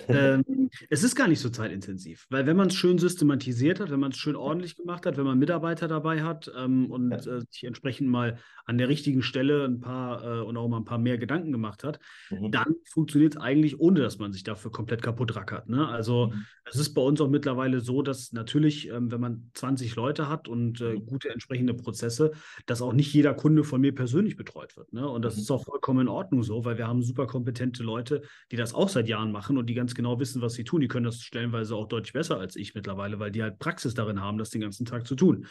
Ähm, 0.08 0.44
es 0.90 1.02
ist 1.02 1.14
gar 1.14 1.28
nicht 1.28 1.40
so 1.40 1.50
zeitintensiv, 1.50 2.26
weil 2.30 2.46
wenn 2.46 2.56
man 2.56 2.68
es 2.68 2.74
schön 2.74 2.98
systematisiert 2.98 3.80
hat, 3.80 3.90
wenn 3.90 4.00
man 4.00 4.12
es 4.12 4.18
schön 4.18 4.36
ordentlich 4.36 4.76
gemacht 4.76 5.06
hat, 5.06 5.16
wenn 5.16 5.24
man 5.24 5.38
Mitarbeiter 5.38 5.88
dabei 5.88 6.22
hat 6.22 6.50
ähm, 6.56 6.90
und 6.90 7.10
ja. 7.10 7.36
äh, 7.36 7.40
sich 7.50 7.64
entsprechend 7.64 8.08
mal 8.08 8.38
an 8.64 8.78
der 8.78 8.88
richtigen 8.88 9.22
Stelle 9.22 9.64
ein 9.64 9.80
paar 9.80 10.24
äh, 10.24 10.40
und 10.40 10.56
auch 10.56 10.68
mal 10.68 10.78
ein 10.78 10.84
paar 10.84 10.98
mehr 10.98 11.18
Gedanken 11.18 11.52
gemacht 11.52 11.84
hat, 11.84 11.98
mhm. 12.30 12.50
dann 12.50 12.74
funktioniert 12.84 13.34
es 13.34 13.40
eigentlich, 13.40 13.80
ohne 13.80 14.00
dass 14.00 14.18
man 14.18 14.32
sich 14.32 14.44
dafür 14.44 14.70
komplett 14.70 15.02
kaputt 15.02 15.34
rackert. 15.36 15.68
Ne? 15.68 15.86
Also 15.86 16.28
mhm. 16.28 16.46
es 16.64 16.76
ist 16.76 16.94
bei 16.94 17.02
uns 17.02 17.20
auch 17.20 17.28
mittlerweile 17.28 17.80
so, 17.80 18.02
dass 18.02 18.32
natürlich, 18.32 18.88
ähm, 18.88 19.10
wenn 19.10 19.20
man 19.20 19.50
20 19.54 19.96
Leute 19.96 20.28
hat 20.28 20.48
und 20.48 20.80
äh, 20.80 20.94
mhm. 20.94 21.06
gute 21.06 21.30
entsprechende 21.30 21.74
Prozesse, 21.74 22.32
dass 22.66 22.82
auch 22.82 22.92
nicht 22.92 23.12
jeder 23.12 23.34
Kunde 23.34 23.64
von 23.64 23.80
mir 23.80 23.94
persönlich 23.94 24.36
betreut 24.36 24.76
wird. 24.76 24.92
Ne? 24.92 25.08
Und 25.08 25.22
das 25.24 25.36
mhm. 25.36 25.42
ist 25.42 25.50
auch 25.50 25.64
vollkommen 25.64 26.02
in 26.02 26.08
Ordnung 26.08 26.42
so, 26.42 26.64
weil 26.64 26.78
wir 26.78 26.86
haben 26.86 27.02
super 27.02 27.26
kompetente 27.26 27.82
Leute, 27.82 28.22
die 28.50 28.56
das 28.56 28.74
auch 28.74 28.88
seit 28.88 29.08
Jahren 29.08 29.32
machen 29.32 29.58
und 29.58 29.66
die 29.66 29.71
ganz 29.74 29.94
genau 29.94 30.18
wissen, 30.20 30.42
was 30.42 30.54
sie 30.54 30.64
tun. 30.64 30.80
Die 30.80 30.88
können 30.88 31.04
das 31.04 31.20
stellenweise 31.20 31.74
auch 31.76 31.88
deutlich 31.88 32.12
besser 32.12 32.38
als 32.38 32.56
ich 32.56 32.74
mittlerweile, 32.74 33.18
weil 33.18 33.30
die 33.30 33.42
halt 33.42 33.58
Praxis 33.58 33.94
darin 33.94 34.20
haben, 34.20 34.38
das 34.38 34.50
den 34.50 34.60
ganzen 34.60 34.84
Tag 34.86 35.06
zu 35.06 35.14
tun. 35.14 35.46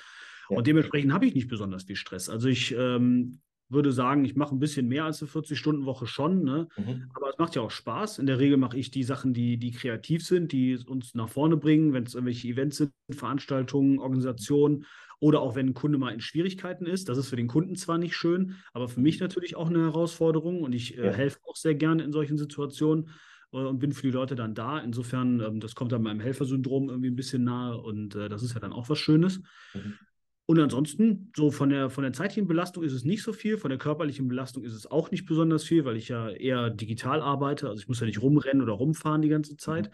Ja. 0.49 0.57
Und 0.57 0.67
dementsprechend 0.67 1.13
habe 1.13 1.25
ich 1.25 1.33
nicht 1.33 1.47
besonders 1.47 1.83
viel 1.83 1.95
Stress. 1.95 2.29
Also 2.29 2.47
ich 2.49 2.75
ähm, 2.77 3.39
würde 3.71 3.91
sagen, 3.91 4.25
ich 4.25 4.35
mache 4.35 4.53
ein 4.53 4.59
bisschen 4.59 4.87
mehr 4.87 5.05
als 5.05 5.21
eine 5.21 5.31
40-Stunden-Woche 5.31 6.05
schon, 6.05 6.43
ne? 6.43 6.67
Mhm. 6.77 7.09
aber 7.13 7.29
es 7.29 7.37
macht 7.37 7.55
ja 7.55 7.61
auch 7.61 7.71
Spaß. 7.71 8.19
In 8.19 8.25
der 8.25 8.37
Regel 8.37 8.57
mache 8.57 8.77
ich 8.77 8.91
die 8.91 9.03
Sachen, 9.03 9.33
die, 9.33 9.57
die 9.57 9.71
kreativ 9.71 10.25
sind, 10.25 10.51
die 10.51 10.77
uns 10.85 11.15
nach 11.15 11.29
vorne 11.29 11.55
bringen, 11.55 11.93
wenn 11.93 12.03
es 12.03 12.13
irgendwelche 12.13 12.49
Events 12.49 12.77
sind, 12.77 12.91
Veranstaltungen, 13.09 13.99
Organisationen 13.99 14.85
oder 15.19 15.41
auch 15.41 15.55
wenn 15.55 15.67
ein 15.67 15.73
Kunde 15.73 15.97
mal 15.97 16.13
in 16.13 16.19
Schwierigkeiten 16.19 16.85
ist. 16.85 17.07
Das 17.07 17.17
ist 17.17 17.29
für 17.29 17.35
den 17.35 17.47
Kunden 17.47 17.75
zwar 17.75 17.97
nicht 17.97 18.15
schön, 18.15 18.55
aber 18.73 18.89
für 18.89 18.99
mich 18.99 19.19
natürlich 19.19 19.55
auch 19.55 19.69
eine 19.69 19.83
Herausforderung 19.83 20.63
und 20.63 20.73
ich 20.73 20.97
äh, 20.97 21.05
ja. 21.05 21.13
helfe 21.13 21.39
auch 21.47 21.55
sehr 21.55 21.75
gerne 21.75 22.03
in 22.03 22.11
solchen 22.11 22.37
Situationen 22.37 23.09
und 23.51 23.79
bin 23.79 23.91
für 23.91 24.03
die 24.03 24.11
Leute 24.11 24.35
dann 24.35 24.55
da. 24.55 24.79
Insofern, 24.79 25.39
ähm, 25.39 25.59
das 25.59 25.75
kommt 25.75 25.91
dann 25.91 26.01
meinem 26.01 26.19
Helfersyndrom 26.19 26.89
irgendwie 26.89 27.09
ein 27.09 27.15
bisschen 27.15 27.43
nahe 27.43 27.77
und 27.77 28.15
äh, 28.15 28.29
das 28.29 28.43
ist 28.43 28.53
ja 28.53 28.59
dann 28.59 28.73
auch 28.73 28.89
was 28.89 28.99
Schönes. 28.99 29.41
Mhm. 29.73 29.93
Und 30.47 30.59
ansonsten, 30.59 31.31
so 31.35 31.51
von 31.51 31.69
der, 31.69 31.89
von 31.89 32.03
der 32.03 32.13
zeitlichen 32.13 32.47
Belastung 32.47 32.83
ist 32.83 32.93
es 32.93 33.05
nicht 33.05 33.23
so 33.23 33.31
viel, 33.31 33.57
von 33.57 33.69
der 33.69 33.77
körperlichen 33.77 34.27
Belastung 34.27 34.63
ist 34.63 34.73
es 34.73 34.85
auch 34.85 35.11
nicht 35.11 35.25
besonders 35.25 35.63
viel, 35.63 35.85
weil 35.85 35.95
ich 35.95 36.09
ja 36.09 36.29
eher 36.29 36.69
digital 36.69 37.21
arbeite. 37.21 37.69
Also 37.69 37.81
ich 37.81 37.87
muss 37.87 37.99
ja 37.99 38.05
nicht 38.05 38.21
rumrennen 38.21 38.61
oder 38.61 38.73
rumfahren 38.73 39.21
die 39.21 39.29
ganze 39.29 39.55
Zeit. 39.55 39.91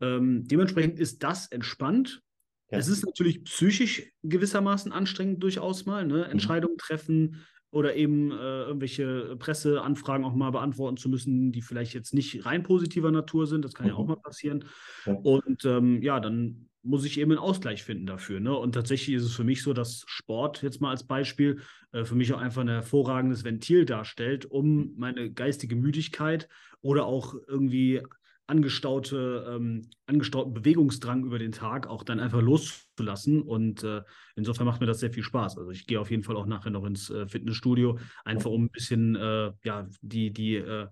Mhm. 0.00 0.06
Ähm, 0.06 0.44
dementsprechend 0.44 0.98
ist 0.98 1.22
das 1.22 1.46
entspannt. 1.46 2.22
Ja. 2.70 2.78
Es 2.78 2.88
ist 2.88 3.04
natürlich 3.04 3.44
psychisch 3.44 4.12
gewissermaßen 4.22 4.92
anstrengend 4.92 5.42
durchaus 5.42 5.86
mal, 5.86 6.06
ne? 6.06 6.18
Mhm. 6.18 6.32
Entscheidungen 6.32 6.78
treffen, 6.78 7.44
oder 7.74 7.96
eben 7.96 8.30
äh, 8.30 8.62
irgendwelche 8.62 9.34
Presseanfragen 9.36 10.24
auch 10.24 10.34
mal 10.34 10.50
beantworten 10.50 10.96
zu 10.96 11.08
müssen, 11.08 11.50
die 11.50 11.60
vielleicht 11.60 11.92
jetzt 11.92 12.14
nicht 12.14 12.46
rein 12.46 12.62
positiver 12.62 13.10
Natur 13.10 13.48
sind. 13.48 13.64
Das 13.64 13.74
kann 13.74 13.86
mhm. 13.86 13.90
ja 13.90 13.96
auch 13.96 14.04
mhm. 14.04 14.10
mal 14.10 14.16
passieren. 14.16 14.64
Ja. 15.06 15.14
Und 15.14 15.64
ähm, 15.64 16.00
ja, 16.00 16.20
dann 16.20 16.68
muss 16.84 17.04
ich 17.04 17.18
eben 17.18 17.32
einen 17.32 17.40
Ausgleich 17.40 17.82
finden 17.82 18.06
dafür. 18.06 18.38
Ne? 18.38 18.56
Und 18.56 18.72
tatsächlich 18.72 19.16
ist 19.16 19.24
es 19.24 19.34
für 19.34 19.42
mich 19.42 19.64
so, 19.64 19.72
dass 19.72 20.04
Sport 20.06 20.62
jetzt 20.62 20.80
mal 20.80 20.90
als 20.90 21.04
Beispiel 21.04 21.62
äh, 21.90 22.04
für 22.04 22.14
mich 22.14 22.32
auch 22.32 22.38
einfach 22.38 22.60
ein 22.60 22.68
hervorragendes 22.68 23.42
Ventil 23.42 23.84
darstellt, 23.84 24.46
um 24.46 24.76
mhm. 24.76 24.94
meine 24.96 25.32
geistige 25.32 25.74
Müdigkeit 25.74 26.48
oder 26.80 27.06
auch 27.06 27.34
irgendwie 27.48 28.02
angestaute, 28.46 29.46
ähm, 29.48 29.88
angestauten 30.06 30.52
Bewegungsdrang 30.52 31.24
über 31.24 31.38
den 31.38 31.52
Tag 31.52 31.86
auch 31.86 32.02
dann 32.02 32.20
einfach 32.20 32.42
loszulassen. 32.42 33.42
Und 33.42 33.82
äh, 33.82 34.02
insofern 34.36 34.66
macht 34.66 34.80
mir 34.80 34.86
das 34.86 35.00
sehr 35.00 35.12
viel 35.12 35.22
Spaß. 35.22 35.56
Also 35.58 35.70
ich 35.70 35.86
gehe 35.86 36.00
auf 36.00 36.10
jeden 36.10 36.22
Fall 36.22 36.36
auch 36.36 36.46
nachher 36.46 36.70
noch 36.70 36.84
ins 36.84 37.10
äh, 37.10 37.26
Fitnessstudio, 37.26 37.98
einfach 38.24 38.50
um 38.50 38.64
ein 38.64 38.70
bisschen 38.70 39.16
äh, 39.16 39.52
ja, 39.64 39.88
die, 40.02 40.32
die 40.32 40.56
äh, 40.56 40.88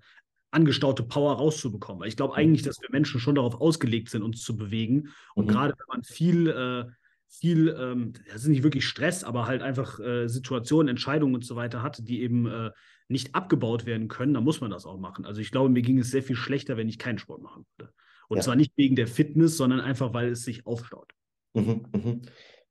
angestaute 0.51 1.03
Power 1.03 1.35
rauszubekommen. 1.35 2.01
Weil 2.01 2.09
ich 2.09 2.17
glaube 2.17 2.37
eigentlich, 2.37 2.63
dass 2.63 2.81
wir 2.81 2.89
Menschen 2.91 3.21
schon 3.21 3.35
darauf 3.35 3.61
ausgelegt 3.61 4.09
sind, 4.09 4.23
uns 4.23 4.43
zu 4.43 4.57
bewegen. 4.57 5.11
Und 5.35 5.47
mhm. 5.47 5.51
gerade 5.51 5.75
wenn 5.79 5.87
man 5.89 6.03
viel 6.05 6.49
äh, 6.49 6.91
viel, 7.33 7.75
ähm, 7.81 8.13
das 8.27 8.43
ist 8.43 8.49
nicht 8.49 8.63
wirklich 8.63 8.87
Stress, 8.87 9.25
aber 9.25 9.47
halt 9.47 9.63
einfach 9.63 9.99
äh, 10.01 10.29
Situationen, 10.29 10.89
Entscheidungen 10.89 11.35
und 11.35 11.47
so 11.47 11.57
weiter 11.57 11.83
hat, 11.83 12.07
die 12.07 12.21
eben 12.21 12.47
äh, 12.47 12.71
nicht 13.13 13.35
abgebaut 13.35 13.87
werden 13.87 14.09
können, 14.09 14.35
dann 14.35 14.45
muss 14.45 14.61
man 14.61 14.71
das 14.71 14.87
auch 14.87 14.99
machen. 14.99 15.25
Also 15.25 15.41
ich 15.41 15.51
glaube, 15.51 15.69
mir 15.69 15.83
ging 15.83 15.99
es 15.99 16.11
sehr 16.11 16.23
viel 16.23 16.37
schlechter, 16.37 16.77
wenn 16.77 16.89
ich 16.89 16.99
keinen 16.99 17.19
Sport 17.19 17.43
machen 17.43 17.65
würde. 17.77 17.93
Und 18.29 18.39
ja. 18.39 18.43
zwar 18.43 18.57
nicht 18.57 18.73
wegen 18.77 18.97
der 18.97 19.07
Fitness, 19.07 19.57
sondern 19.57 19.81
einfach, 19.81 20.13
weil 20.15 20.31
es 20.31 20.45
sich 20.45 20.67
aufstaut. 20.67 21.13
Mhm, 21.55 21.87
mhm. 21.93 22.23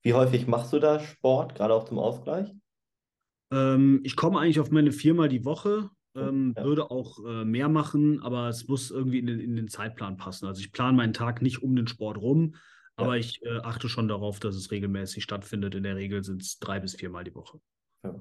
Wie 0.01 0.13
häufig 0.13 0.47
machst 0.47 0.73
du 0.73 0.79
da 0.79 0.99
Sport, 0.99 1.55
gerade 1.55 1.73
auch 1.73 1.85
zum 1.85 1.99
Ausgleich? 1.99 2.51
Ähm, 3.51 4.01
ich 4.03 4.15
komme 4.15 4.39
eigentlich 4.39 4.59
auf 4.59 4.71
meine 4.71 4.91
viermal 4.91 5.29
die 5.29 5.45
Woche. 5.45 5.89
Ähm, 6.15 6.53
ja. 6.57 6.65
Würde 6.65 6.91
auch 6.91 7.23
äh, 7.25 7.45
mehr 7.45 7.69
machen, 7.69 8.21
aber 8.21 8.49
es 8.49 8.67
muss 8.67 8.91
irgendwie 8.91 9.19
in 9.19 9.27
den, 9.27 9.39
in 9.39 9.55
den 9.55 9.67
Zeitplan 9.69 10.17
passen. 10.17 10.45
Also 10.45 10.59
ich 10.59 10.71
plane 10.71 10.97
meinen 10.97 11.13
Tag 11.13 11.41
nicht 11.41 11.63
um 11.63 11.75
den 11.75 11.87
Sport 11.87 12.17
rum, 12.17 12.55
aber 12.95 13.15
ja. 13.15 13.21
ich 13.21 13.41
äh, 13.43 13.59
achte 13.59 13.87
schon 13.87 14.09
darauf, 14.09 14.39
dass 14.39 14.55
es 14.55 14.71
regelmäßig 14.71 15.23
stattfindet. 15.23 15.75
In 15.75 15.83
der 15.83 15.95
Regel 15.95 16.23
sind 16.23 16.41
es 16.41 16.59
drei 16.59 16.79
bis 16.79 16.95
viermal 16.95 17.23
die 17.23 17.35
Woche. 17.35 17.59
Ja, 18.03 18.19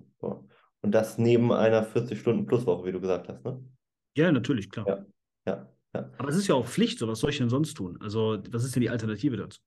Und 0.83 0.93
das 0.93 1.19
neben 1.19 1.53
einer 1.53 1.87
40-Stunden-Plus-Woche, 1.87 2.87
wie 2.87 2.93
du 2.93 3.01
gesagt 3.01 3.29
hast, 3.29 3.45
ne? 3.45 3.63
Ja, 4.17 4.33
natürlich, 4.33 4.71
klar. 4.71 4.87
Ja, 4.89 5.07
ja, 5.47 5.73
ja. 5.95 6.11
Aber 6.19 6.29
es 6.29 6.37
ist 6.37 6.49
ja 6.49 6.55
auch 6.55 6.67
Pflicht, 6.67 6.99
so 6.99 7.07
was 7.07 7.21
soll 7.21 7.31
ich 7.31 7.39
denn 7.39 7.49
sonst 7.49 7.75
tun? 7.75 7.99
Also, 8.01 8.39
was 8.51 8.65
ist 8.65 8.75
denn 8.75 8.81
die 8.83 8.91
Alternative 8.91 9.37
dazu? 9.37 9.61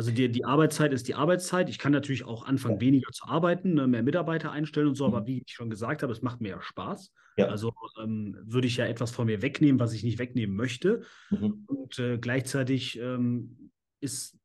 Also 0.00 0.12
die, 0.12 0.30
die 0.30 0.46
Arbeitszeit 0.46 0.94
ist 0.94 1.08
die 1.08 1.14
Arbeitszeit. 1.14 1.68
Ich 1.68 1.78
kann 1.78 1.92
natürlich 1.92 2.24
auch 2.24 2.46
anfangen, 2.46 2.80
weniger 2.80 3.12
zu 3.12 3.26
arbeiten, 3.26 3.74
ne, 3.74 3.86
mehr 3.86 4.02
Mitarbeiter 4.02 4.50
einstellen 4.50 4.88
und 4.88 4.94
so, 4.94 5.06
mhm. 5.06 5.14
aber 5.14 5.26
wie 5.26 5.42
ich 5.44 5.52
schon 5.52 5.68
gesagt 5.68 6.02
habe, 6.02 6.10
es 6.10 6.22
macht 6.22 6.40
mir 6.40 6.48
ja 6.48 6.62
Spaß. 6.62 7.12
Ja. 7.36 7.48
Also 7.48 7.74
ähm, 8.02 8.34
würde 8.42 8.66
ich 8.66 8.78
ja 8.78 8.86
etwas 8.86 9.10
von 9.10 9.26
mir 9.26 9.42
wegnehmen, 9.42 9.78
was 9.78 9.92
ich 9.92 10.02
nicht 10.02 10.18
wegnehmen 10.18 10.56
möchte. 10.56 11.02
Mhm. 11.28 11.64
Und 11.66 11.98
äh, 11.98 12.16
gleichzeitig 12.16 12.98
ähm, 12.98 13.72
ist 14.00 14.38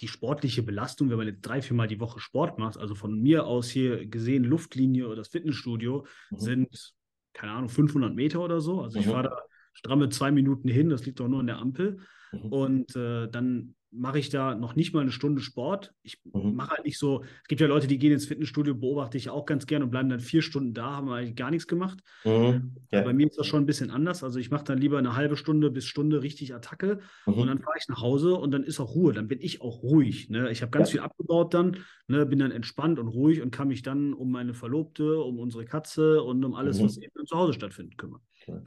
die 0.00 0.08
sportliche 0.08 0.62
Belastung, 0.62 1.10
wenn 1.10 1.16
man 1.16 1.26
jetzt 1.26 1.42
drei, 1.42 1.62
viermal 1.62 1.88
die 1.88 2.00
Woche 2.00 2.20
Sport 2.20 2.58
macht, 2.58 2.76
also 2.76 2.94
von 2.94 3.20
mir 3.20 3.46
aus 3.46 3.68
hier 3.68 4.06
gesehen, 4.06 4.44
Luftlinie 4.44 5.06
oder 5.06 5.16
das 5.16 5.28
Fitnessstudio 5.28 6.06
mhm. 6.30 6.38
sind, 6.38 6.94
keine 7.32 7.52
Ahnung, 7.52 7.68
500 7.68 8.14
Meter 8.14 8.40
oder 8.40 8.60
so. 8.60 8.82
Also 8.82 8.98
ich 8.98 9.06
mhm. 9.06 9.10
fahre 9.10 9.22
da 9.30 9.38
stramme 9.72 10.08
zwei 10.08 10.30
Minuten 10.30 10.68
hin, 10.68 10.88
das 10.88 11.04
liegt 11.04 11.20
doch 11.20 11.28
nur 11.28 11.40
in 11.40 11.46
der 11.46 11.58
Ampel. 11.58 11.98
Mhm. 12.32 12.52
Und 12.52 12.96
äh, 12.96 13.28
dann 13.28 13.75
mache 13.90 14.18
ich 14.18 14.28
da 14.28 14.54
noch 14.54 14.76
nicht 14.76 14.92
mal 14.92 15.00
eine 15.00 15.10
Stunde 15.10 15.40
Sport. 15.40 15.94
Ich 16.02 16.20
mhm. 16.24 16.54
mache 16.54 16.70
halt 16.72 16.84
nicht 16.84 16.98
so, 16.98 17.22
es 17.22 17.48
gibt 17.48 17.60
ja 17.60 17.66
Leute, 17.66 17.86
die 17.86 17.98
gehen 17.98 18.12
ins 18.12 18.26
Fitnessstudio, 18.26 18.74
beobachte 18.74 19.16
ich 19.16 19.30
auch 19.30 19.46
ganz 19.46 19.66
gerne 19.66 19.84
und 19.84 19.90
bleiben 19.90 20.08
dann 20.08 20.20
vier 20.20 20.42
Stunden 20.42 20.74
da, 20.74 20.96
haben 20.96 21.08
eigentlich 21.08 21.36
gar 21.36 21.50
nichts 21.50 21.66
gemacht. 21.66 22.00
Mhm. 22.24 22.74
Ja. 22.90 23.02
Bei 23.02 23.12
mir 23.12 23.26
ist 23.26 23.38
das 23.38 23.46
schon 23.46 23.62
ein 23.62 23.66
bisschen 23.66 23.90
anders. 23.90 24.22
Also 24.22 24.38
ich 24.38 24.50
mache 24.50 24.64
dann 24.64 24.78
lieber 24.78 24.98
eine 24.98 25.16
halbe 25.16 25.36
Stunde 25.36 25.70
bis 25.70 25.86
Stunde 25.86 26.22
richtig 26.22 26.54
Attacke 26.54 27.00
mhm. 27.26 27.34
und 27.34 27.46
dann 27.46 27.58
fahre 27.58 27.76
ich 27.78 27.88
nach 27.88 28.00
Hause 28.00 28.34
und 28.34 28.50
dann 28.50 28.64
ist 28.64 28.80
auch 28.80 28.94
Ruhe. 28.94 29.12
Dann 29.12 29.28
bin 29.28 29.40
ich 29.40 29.60
auch 29.60 29.82
ruhig. 29.82 30.28
Ne? 30.30 30.50
Ich 30.50 30.62
habe 30.62 30.70
ganz 30.70 30.88
ja. 30.88 30.92
viel 30.92 31.00
abgebaut 31.00 31.54
dann, 31.54 31.78
ne? 32.08 32.26
bin 32.26 32.38
dann 32.38 32.50
entspannt 32.50 32.98
und 32.98 33.08
ruhig 33.08 33.40
und 33.40 33.50
kann 33.50 33.68
mich 33.68 33.82
dann 33.82 34.12
um 34.12 34.30
meine 34.30 34.54
Verlobte, 34.54 35.20
um 35.20 35.38
unsere 35.38 35.64
Katze 35.64 36.22
und 36.22 36.44
um 36.44 36.54
alles, 36.54 36.80
mhm. 36.80 36.84
was 36.84 36.98
eben 36.98 37.26
zu 37.26 37.36
Hause 37.36 37.52
stattfindet, 37.52 37.98
kümmern. 37.98 38.20
Ja, 38.46 38.62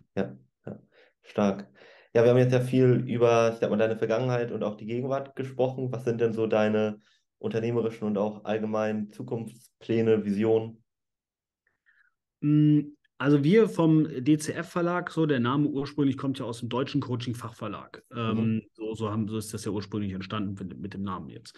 ja. 0.66 0.80
stark. 1.24 1.70
Ja, 2.14 2.24
wir 2.24 2.32
haben 2.32 2.38
jetzt 2.38 2.54
ja 2.54 2.62
viel 2.62 3.06
über, 3.08 3.52
ich 3.54 3.60
sag 3.60 3.70
mal, 3.70 3.78
deine 3.78 3.98
Vergangenheit 3.98 4.52
und 4.52 4.64
auch 4.64 4.76
die 4.76 4.88
Gegenwart 4.88 5.36
gesprochen. 5.36 5.92
Was 5.92 6.06
sind 6.06 6.20
denn 6.20 6.34
so 6.34 6.48
deine 6.48 7.02
unternehmerischen 7.38 8.08
und 8.08 8.18
auch 8.18 8.46
allgemeinen 8.46 9.12
Zukunftspläne, 9.12 10.26
Visionen? 10.26 10.84
Mm, 12.42 12.80
also 13.20 13.44
wir 13.44 13.68
vom 13.68 14.06
DCF-Verlag, 14.06 15.12
so 15.12 15.26
der 15.26 15.40
Name 15.40 15.68
ursprünglich 15.68 16.18
kommt 16.18 16.40
ja 16.40 16.46
aus 16.46 16.62
dem 16.62 16.70
deutschen 16.70 17.02
Coaching-Fachverlag. 17.02 18.02
Ähm, 18.16 18.38
mhm. 18.38 18.62
so, 18.74 18.96
so, 18.96 19.12
haben, 19.12 19.28
so 19.28 19.38
ist 19.38 19.54
das 19.54 19.66
ja 19.66 19.72
ursprünglich 19.72 20.14
entstanden 20.14 20.56
mit, 20.58 20.80
mit 20.80 20.94
dem 20.94 21.04
Namen 21.04 21.30
jetzt. 21.30 21.54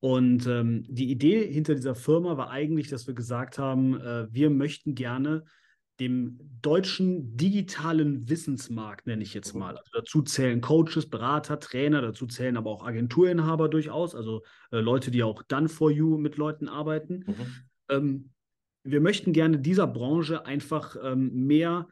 Und 0.00 0.46
ähm, 0.46 0.84
die 0.88 1.10
Idee 1.10 1.50
hinter 1.50 1.76
dieser 1.76 1.94
Firma 1.94 2.36
war 2.36 2.50
eigentlich, 2.50 2.88
dass 2.88 3.06
wir 3.06 3.14
gesagt 3.14 3.58
haben, 3.58 3.98
äh, 4.00 4.26
wir 4.30 4.50
möchten 4.50 4.94
gerne 4.94 5.44
dem 6.00 6.40
deutschen 6.60 7.36
digitalen 7.36 8.28
Wissensmarkt, 8.28 9.06
nenne 9.06 9.22
ich 9.22 9.34
jetzt 9.34 9.54
mhm. 9.54 9.60
mal. 9.60 9.76
Also 9.76 9.90
dazu 9.92 10.22
zählen 10.22 10.60
Coaches, 10.60 11.08
Berater, 11.08 11.60
Trainer, 11.60 12.02
dazu 12.02 12.26
zählen 12.26 12.56
aber 12.56 12.70
auch 12.70 12.84
Agenturinhaber 12.84 13.68
durchaus, 13.68 14.14
also 14.14 14.42
äh, 14.72 14.80
Leute, 14.80 15.10
die 15.10 15.22
auch 15.22 15.42
done 15.44 15.68
for 15.68 15.90
you 15.90 16.18
mit 16.18 16.36
Leuten 16.36 16.68
arbeiten. 16.68 17.24
Mhm. 17.26 17.46
Ähm, 17.88 18.30
wir 18.82 19.00
möchten 19.00 19.32
gerne 19.32 19.58
dieser 19.58 19.86
Branche 19.86 20.46
einfach 20.46 20.96
ähm, 21.02 21.46
mehr, 21.46 21.88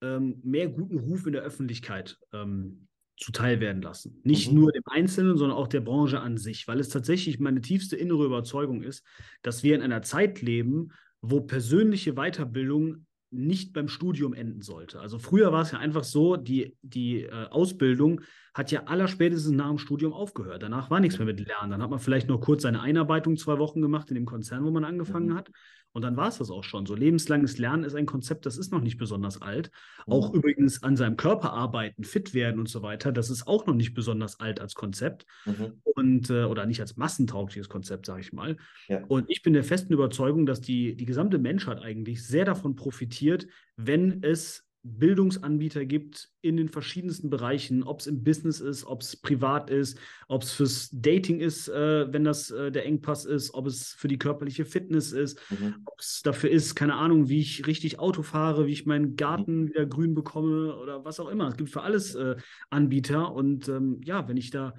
ähm, 0.00 0.40
mehr 0.42 0.68
guten 0.68 0.98
Ruf 0.98 1.26
in 1.26 1.32
der 1.32 1.42
Öffentlichkeit 1.42 2.18
ähm, 2.32 2.88
zuteil 3.16 3.60
werden 3.60 3.82
lassen. 3.82 4.20
Nicht 4.24 4.50
mhm. 4.50 4.60
nur 4.60 4.72
dem 4.72 4.82
Einzelnen, 4.86 5.36
sondern 5.36 5.56
auch 5.56 5.68
der 5.68 5.82
Branche 5.82 6.20
an 6.20 6.38
sich, 6.38 6.66
weil 6.66 6.80
es 6.80 6.88
tatsächlich 6.88 7.38
meine 7.38 7.60
tiefste 7.60 7.96
innere 7.96 8.24
Überzeugung 8.24 8.82
ist, 8.82 9.04
dass 9.42 9.62
wir 9.62 9.74
in 9.74 9.82
einer 9.82 10.02
Zeit 10.02 10.40
leben, 10.40 10.92
wo 11.20 11.40
persönliche 11.40 12.14
Weiterbildung 12.14 13.06
nicht 13.34 13.72
beim 13.72 13.88
Studium 13.88 14.32
enden 14.32 14.62
sollte. 14.62 15.00
Also 15.00 15.18
früher 15.18 15.52
war 15.52 15.62
es 15.62 15.72
ja 15.72 15.78
einfach 15.78 16.04
so, 16.04 16.36
die, 16.36 16.76
die 16.82 17.22
äh, 17.22 17.48
Ausbildung 17.50 18.20
hat 18.54 18.70
ja 18.70 18.84
allerspätestens 18.84 19.52
nach 19.52 19.68
dem 19.68 19.78
Studium 19.78 20.12
aufgehört. 20.12 20.62
Danach 20.62 20.90
war 20.90 21.00
nichts 21.00 21.18
mehr 21.18 21.26
mit 21.26 21.40
Lernen. 21.40 21.70
Dann 21.70 21.82
hat 21.82 21.90
man 21.90 21.98
vielleicht 21.98 22.28
noch 22.28 22.40
kurz 22.40 22.62
seine 22.62 22.80
Einarbeitung 22.80 23.36
zwei 23.36 23.58
Wochen 23.58 23.82
gemacht 23.82 24.08
in 24.10 24.14
dem 24.14 24.26
Konzern, 24.26 24.64
wo 24.64 24.70
man 24.70 24.84
angefangen 24.84 25.30
mhm. 25.30 25.34
hat. 25.34 25.50
Und 25.94 26.02
dann 26.02 26.16
war 26.16 26.28
es 26.28 26.38
das 26.38 26.50
auch 26.50 26.64
schon. 26.64 26.86
So 26.86 26.96
lebenslanges 26.96 27.56
Lernen 27.56 27.84
ist 27.84 27.94
ein 27.94 28.04
Konzept, 28.04 28.46
das 28.46 28.58
ist 28.58 28.72
noch 28.72 28.80
nicht 28.80 28.98
besonders 28.98 29.40
alt. 29.40 29.70
Mhm. 30.06 30.12
Auch 30.12 30.34
übrigens 30.34 30.82
an 30.82 30.96
seinem 30.96 31.16
Körper 31.16 31.52
arbeiten, 31.52 32.02
fit 32.02 32.34
werden 32.34 32.58
und 32.58 32.68
so 32.68 32.82
weiter, 32.82 33.12
das 33.12 33.30
ist 33.30 33.46
auch 33.46 33.64
noch 33.66 33.74
nicht 33.74 33.94
besonders 33.94 34.40
alt 34.40 34.60
als 34.60 34.74
Konzept. 34.74 35.24
Mhm. 35.46 35.80
Und, 35.84 36.30
äh, 36.30 36.44
oder 36.44 36.66
nicht 36.66 36.80
als 36.80 36.96
massentaugliches 36.96 37.68
Konzept, 37.68 38.06
sage 38.06 38.20
ich 38.22 38.32
mal. 38.32 38.56
Ja. 38.88 39.04
Und 39.06 39.30
ich 39.30 39.42
bin 39.42 39.52
der 39.52 39.62
festen 39.62 39.92
Überzeugung, 39.92 40.46
dass 40.46 40.60
die, 40.60 40.96
die 40.96 41.06
gesamte 41.06 41.38
Menschheit 41.38 41.80
eigentlich 41.80 42.26
sehr 42.26 42.44
davon 42.44 42.74
profitiert, 42.74 43.46
wenn 43.76 44.22
es 44.24 44.66
Bildungsanbieter 44.84 45.86
gibt 45.86 46.28
in 46.42 46.58
den 46.58 46.68
verschiedensten 46.68 47.30
Bereichen, 47.30 47.82
ob 47.82 48.00
es 48.00 48.06
im 48.06 48.22
Business 48.22 48.60
ist, 48.60 48.84
ob 48.84 49.00
es 49.00 49.16
privat 49.16 49.70
ist, 49.70 49.98
ob 50.28 50.42
es 50.42 50.52
fürs 50.52 50.90
Dating 50.92 51.40
ist, 51.40 51.68
äh, 51.68 52.12
wenn 52.12 52.22
das 52.22 52.50
äh, 52.50 52.70
der 52.70 52.84
Engpass 52.84 53.24
ist, 53.24 53.54
ob 53.54 53.66
es 53.66 53.94
für 53.94 54.08
die 54.08 54.18
körperliche 54.18 54.66
Fitness 54.66 55.12
ist, 55.12 55.40
mhm. 55.50 55.76
ob 55.86 55.98
es 55.98 56.20
dafür 56.22 56.50
ist, 56.50 56.74
keine 56.74 56.96
Ahnung, 56.96 57.30
wie 57.30 57.40
ich 57.40 57.66
richtig 57.66 57.98
Auto 57.98 58.22
fahre, 58.22 58.66
wie 58.66 58.72
ich 58.72 58.84
meinen 58.84 59.16
Garten 59.16 59.62
mhm. 59.62 59.68
wieder 59.68 59.86
grün 59.86 60.14
bekomme 60.14 60.76
oder 60.76 61.02
was 61.04 61.18
auch 61.18 61.28
immer. 61.28 61.48
Es 61.48 61.56
gibt 61.56 61.70
für 61.70 61.82
alles 61.82 62.14
äh, 62.14 62.36
Anbieter 62.68 63.32
und 63.32 63.68
ähm, 63.68 64.02
ja, 64.04 64.28
wenn 64.28 64.36
ich 64.36 64.50
da 64.50 64.74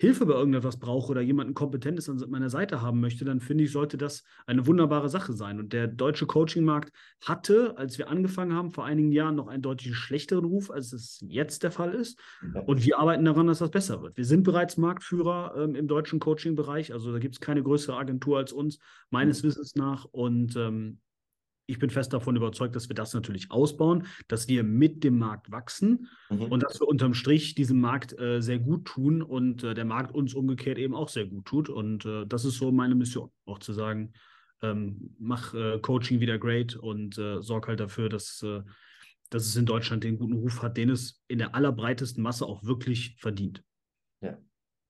Hilfe 0.00 0.26
bei 0.26 0.34
irgendetwas 0.34 0.78
brauche 0.78 1.10
oder 1.10 1.20
jemanden 1.20 1.54
Kompetentes 1.54 2.08
an 2.08 2.22
meiner 2.28 2.50
Seite 2.50 2.80
haben 2.80 3.00
möchte, 3.00 3.24
dann 3.24 3.40
finde 3.40 3.64
ich, 3.64 3.72
sollte 3.72 3.98
das 3.98 4.22
eine 4.46 4.64
wunderbare 4.66 5.08
Sache 5.08 5.32
sein. 5.32 5.58
Und 5.58 5.72
der 5.72 5.88
deutsche 5.88 6.26
Coaching-Markt 6.26 6.92
hatte, 7.24 7.76
als 7.76 7.98
wir 7.98 8.08
angefangen 8.08 8.54
haben, 8.54 8.70
vor 8.70 8.84
einigen 8.84 9.10
Jahren 9.10 9.34
noch 9.34 9.48
einen 9.48 9.62
deutlich 9.62 9.96
schlechteren 9.96 10.44
Ruf, 10.44 10.70
als 10.70 10.92
es 10.92 11.24
jetzt 11.26 11.64
der 11.64 11.72
Fall 11.72 11.94
ist. 11.94 12.16
Und 12.66 12.84
wir 12.84 13.00
arbeiten 13.00 13.24
daran, 13.24 13.48
dass 13.48 13.58
das 13.58 13.72
besser 13.72 14.00
wird. 14.00 14.16
Wir 14.16 14.24
sind 14.24 14.44
bereits 14.44 14.76
Marktführer 14.76 15.54
ähm, 15.56 15.74
im 15.74 15.88
deutschen 15.88 16.20
Coaching-Bereich. 16.20 16.92
Also 16.92 17.12
da 17.12 17.18
gibt 17.18 17.34
es 17.34 17.40
keine 17.40 17.64
größere 17.64 17.96
Agentur 17.96 18.38
als 18.38 18.52
uns, 18.52 18.78
meines 19.10 19.42
mhm. 19.42 19.48
Wissens 19.48 19.74
nach. 19.74 20.04
Und 20.04 20.54
ähm, 20.54 21.00
ich 21.68 21.78
bin 21.78 21.90
fest 21.90 22.14
davon 22.14 22.34
überzeugt, 22.34 22.74
dass 22.74 22.88
wir 22.88 22.94
das 22.94 23.12
natürlich 23.12 23.50
ausbauen, 23.50 24.06
dass 24.26 24.48
wir 24.48 24.64
mit 24.64 25.04
dem 25.04 25.18
Markt 25.18 25.50
wachsen 25.50 26.08
mhm. 26.30 26.42
und 26.44 26.62
dass 26.62 26.80
wir 26.80 26.88
unterm 26.88 27.12
Strich 27.12 27.54
diesem 27.54 27.78
Markt 27.78 28.18
äh, 28.18 28.40
sehr 28.40 28.58
gut 28.58 28.86
tun 28.86 29.22
und 29.22 29.62
äh, 29.62 29.74
der 29.74 29.84
Markt 29.84 30.14
uns 30.14 30.32
umgekehrt 30.32 30.78
eben 30.78 30.94
auch 30.94 31.10
sehr 31.10 31.26
gut 31.26 31.44
tut. 31.44 31.68
Und 31.68 32.06
äh, 32.06 32.24
das 32.26 32.46
ist 32.46 32.56
so 32.56 32.72
meine 32.72 32.94
Mission, 32.94 33.30
auch 33.44 33.58
zu 33.58 33.74
sagen, 33.74 34.14
ähm, 34.62 35.14
mach 35.18 35.52
äh, 35.52 35.78
Coaching 35.80 36.20
wieder 36.20 36.38
great 36.38 36.74
und 36.74 37.18
äh, 37.18 37.42
sorg 37.42 37.68
halt 37.68 37.80
dafür, 37.80 38.08
dass, 38.08 38.42
äh, 38.42 38.62
dass 39.28 39.44
es 39.44 39.54
in 39.54 39.66
Deutschland 39.66 40.04
den 40.04 40.18
guten 40.18 40.38
Ruf 40.38 40.62
hat, 40.62 40.78
den 40.78 40.88
es 40.88 41.22
in 41.28 41.36
der 41.36 41.54
allerbreitesten 41.54 42.22
Masse 42.22 42.46
auch 42.46 42.64
wirklich 42.64 43.14
verdient. 43.20 43.62
Ja, 44.22 44.38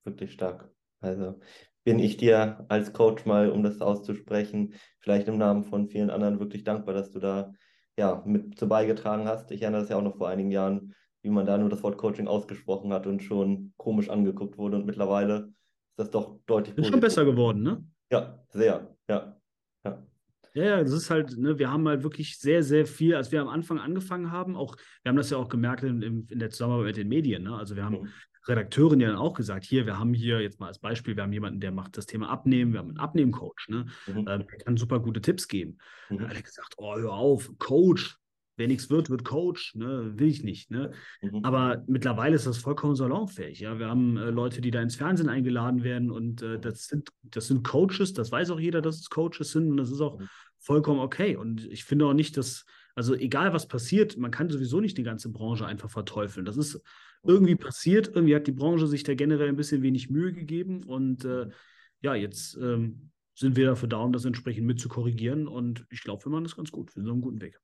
wirklich 0.04 0.32
stark. 0.32 0.70
Also 1.00 1.40
bin 1.88 2.00
ich 2.00 2.18
dir 2.18 2.66
als 2.68 2.92
Coach 2.92 3.24
mal, 3.24 3.48
um 3.48 3.62
das 3.62 3.80
auszusprechen, 3.80 4.74
vielleicht 5.00 5.26
im 5.26 5.38
Namen 5.38 5.64
von 5.64 5.88
vielen 5.88 6.10
anderen 6.10 6.38
wirklich 6.38 6.62
dankbar, 6.62 6.92
dass 6.92 7.12
du 7.12 7.18
da 7.18 7.54
ja 7.96 8.22
mit 8.26 8.58
zu 8.58 8.68
beigetragen 8.68 9.26
hast. 9.26 9.50
Ich 9.52 9.62
erinnere 9.62 9.80
das 9.80 9.88
ja 9.88 9.96
auch 9.96 10.02
noch 10.02 10.18
vor 10.18 10.28
einigen 10.28 10.50
Jahren, 10.50 10.94
wie 11.22 11.30
man 11.30 11.46
da 11.46 11.56
nur 11.56 11.70
das 11.70 11.82
Wort 11.82 11.96
Coaching 11.96 12.28
ausgesprochen 12.28 12.92
hat 12.92 13.06
und 13.06 13.22
schon 13.22 13.72
komisch 13.78 14.10
angeguckt 14.10 14.58
wurde. 14.58 14.76
Und 14.76 14.84
mittlerweile 14.84 15.46
ist 15.46 15.96
das 15.96 16.10
doch 16.10 16.40
deutlich. 16.44 16.76
Ist 16.76 16.88
schon 16.88 17.00
besser 17.00 17.24
geworden, 17.24 17.62
ne? 17.62 17.82
Ja, 18.12 18.38
sehr. 18.50 18.94
Ja. 19.08 19.40
ja. 19.82 20.06
Ja, 20.52 20.64
ja, 20.64 20.82
das 20.82 20.92
ist 20.92 21.08
halt, 21.08 21.38
ne, 21.38 21.58
wir 21.58 21.72
haben 21.72 21.88
halt 21.88 22.02
wirklich 22.02 22.38
sehr, 22.38 22.62
sehr 22.62 22.84
viel, 22.84 23.14
als 23.14 23.32
wir 23.32 23.40
am 23.40 23.48
Anfang 23.48 23.78
angefangen 23.78 24.30
haben, 24.30 24.56
auch, 24.56 24.76
wir 25.02 25.08
haben 25.08 25.16
das 25.16 25.30
ja 25.30 25.38
auch 25.38 25.48
gemerkt 25.48 25.84
in, 25.84 26.02
in 26.02 26.38
der 26.38 26.50
Zusammenarbeit 26.50 26.88
mit 26.88 26.96
den 26.98 27.08
Medien, 27.08 27.44
ne? 27.44 27.56
Also 27.56 27.76
wir 27.76 27.84
haben 27.86 28.02
mhm. 28.02 28.08
Redakteurin 28.48 29.00
ja 29.00 29.08
dann 29.08 29.16
auch 29.16 29.34
gesagt, 29.34 29.64
hier, 29.64 29.86
wir 29.86 29.98
haben 29.98 30.14
hier 30.14 30.40
jetzt 30.40 30.60
mal 30.60 30.68
als 30.68 30.78
Beispiel, 30.78 31.16
wir 31.16 31.22
haben 31.22 31.32
jemanden, 31.32 31.60
der 31.60 31.72
macht 31.72 31.96
das 31.96 32.06
Thema 32.06 32.28
Abnehmen, 32.28 32.72
wir 32.72 32.80
haben 32.80 32.88
einen 32.88 32.98
Abnehmcoach, 32.98 33.68
ne? 33.68 33.86
Mhm. 34.06 34.18
Ähm, 34.18 34.24
der 34.26 34.58
kann 34.64 34.76
super 34.76 35.00
gute 35.00 35.20
Tipps 35.20 35.48
geben. 35.48 35.78
Mhm. 36.08 36.18
Da 36.18 36.28
hat 36.28 36.36
er 36.36 36.42
gesagt, 36.42 36.74
oh, 36.78 36.96
hör 36.96 37.12
auf, 37.12 37.50
Coach, 37.58 38.18
wer 38.58 38.66
nichts 38.66 38.90
wird, 38.90 39.08
wird 39.08 39.24
Coach, 39.24 39.74
ne? 39.76 40.12
will 40.18 40.28
ich 40.28 40.42
nicht. 40.42 40.70
Ne? 40.70 40.90
Mhm. 41.22 41.44
Aber 41.44 41.84
mittlerweile 41.86 42.34
ist 42.34 42.46
das 42.46 42.58
vollkommen 42.58 42.96
salonfähig. 42.96 43.60
Ja? 43.60 43.78
Wir 43.78 43.88
haben 43.88 44.16
äh, 44.16 44.30
Leute, 44.30 44.60
die 44.60 44.70
da 44.70 44.82
ins 44.82 44.96
Fernsehen 44.96 45.28
eingeladen 45.28 45.84
werden 45.84 46.10
und 46.10 46.42
äh, 46.42 46.58
das, 46.58 46.86
sind, 46.86 47.10
das 47.22 47.46
sind 47.46 47.64
Coaches, 47.64 48.12
das 48.12 48.30
weiß 48.30 48.50
auch 48.50 48.60
jeder, 48.60 48.82
dass 48.82 48.98
es 48.98 49.08
Coaches 49.08 49.52
sind 49.52 49.70
und 49.70 49.76
das 49.76 49.90
ist 49.90 50.00
auch 50.00 50.18
mhm. 50.18 50.28
vollkommen 50.58 51.00
okay. 51.00 51.36
Und 51.36 51.66
ich 51.70 51.84
finde 51.84 52.06
auch 52.06 52.14
nicht, 52.14 52.36
dass, 52.36 52.64
also 52.98 53.14
egal 53.14 53.52
was 53.52 53.68
passiert, 53.68 54.16
man 54.16 54.32
kann 54.32 54.50
sowieso 54.50 54.80
nicht 54.80 54.98
die 54.98 55.04
ganze 55.04 55.30
Branche 55.30 55.64
einfach 55.64 55.88
verteufeln. 55.88 56.44
Das 56.44 56.56
ist 56.56 56.82
irgendwie 57.22 57.54
passiert, 57.54 58.08
irgendwie 58.08 58.34
hat 58.34 58.48
die 58.48 58.52
Branche 58.52 58.88
sich 58.88 59.04
da 59.04 59.14
generell 59.14 59.48
ein 59.48 59.54
bisschen 59.54 59.82
wenig 59.82 60.10
Mühe 60.10 60.32
gegeben 60.32 60.82
und 60.82 61.24
äh, 61.24 61.44
mhm. 61.44 61.52
ja, 62.00 62.16
jetzt 62.16 62.56
ähm, 62.56 63.12
sind 63.34 63.54
wir 63.54 63.66
dafür 63.66 63.88
da, 63.88 63.98
um 63.98 64.12
das 64.12 64.24
entsprechend 64.24 64.66
mit 64.66 64.80
zu 64.80 64.88
korrigieren 64.88 65.46
und 65.46 65.86
ich 65.90 66.02
glaube, 66.02 66.24
wir 66.24 66.32
machen 66.32 66.42
das 66.42 66.56
ganz 66.56 66.72
gut. 66.72 66.88
Wir 66.96 67.02
sind 67.02 67.08
auf 67.08 67.12
einem 67.12 67.22
guten 67.22 67.40
Weg. 67.40 67.60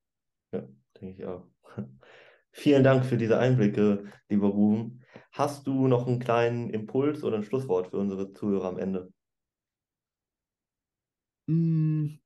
Ja, 0.53 0.69
denke 1.01 1.21
ich 1.21 1.27
auch. 1.27 1.49
Vielen 2.53 2.85
Dank 2.85 3.05
für 3.05 3.17
diese 3.17 3.37
Einblicke, 3.37 4.05
lieber 4.29 4.47
Ruben. 4.47 5.01
Hast 5.33 5.67
du 5.67 5.89
noch 5.89 6.07
einen 6.07 6.21
kleinen 6.21 6.71
Impuls 6.71 7.25
oder 7.25 7.39
ein 7.39 7.43
Schlusswort 7.43 7.89
für 7.89 7.99
unsere 7.99 8.33
Zuhörer 8.33 8.69
am 8.69 8.79
Ende? 8.79 9.13
Hm. 11.49 12.21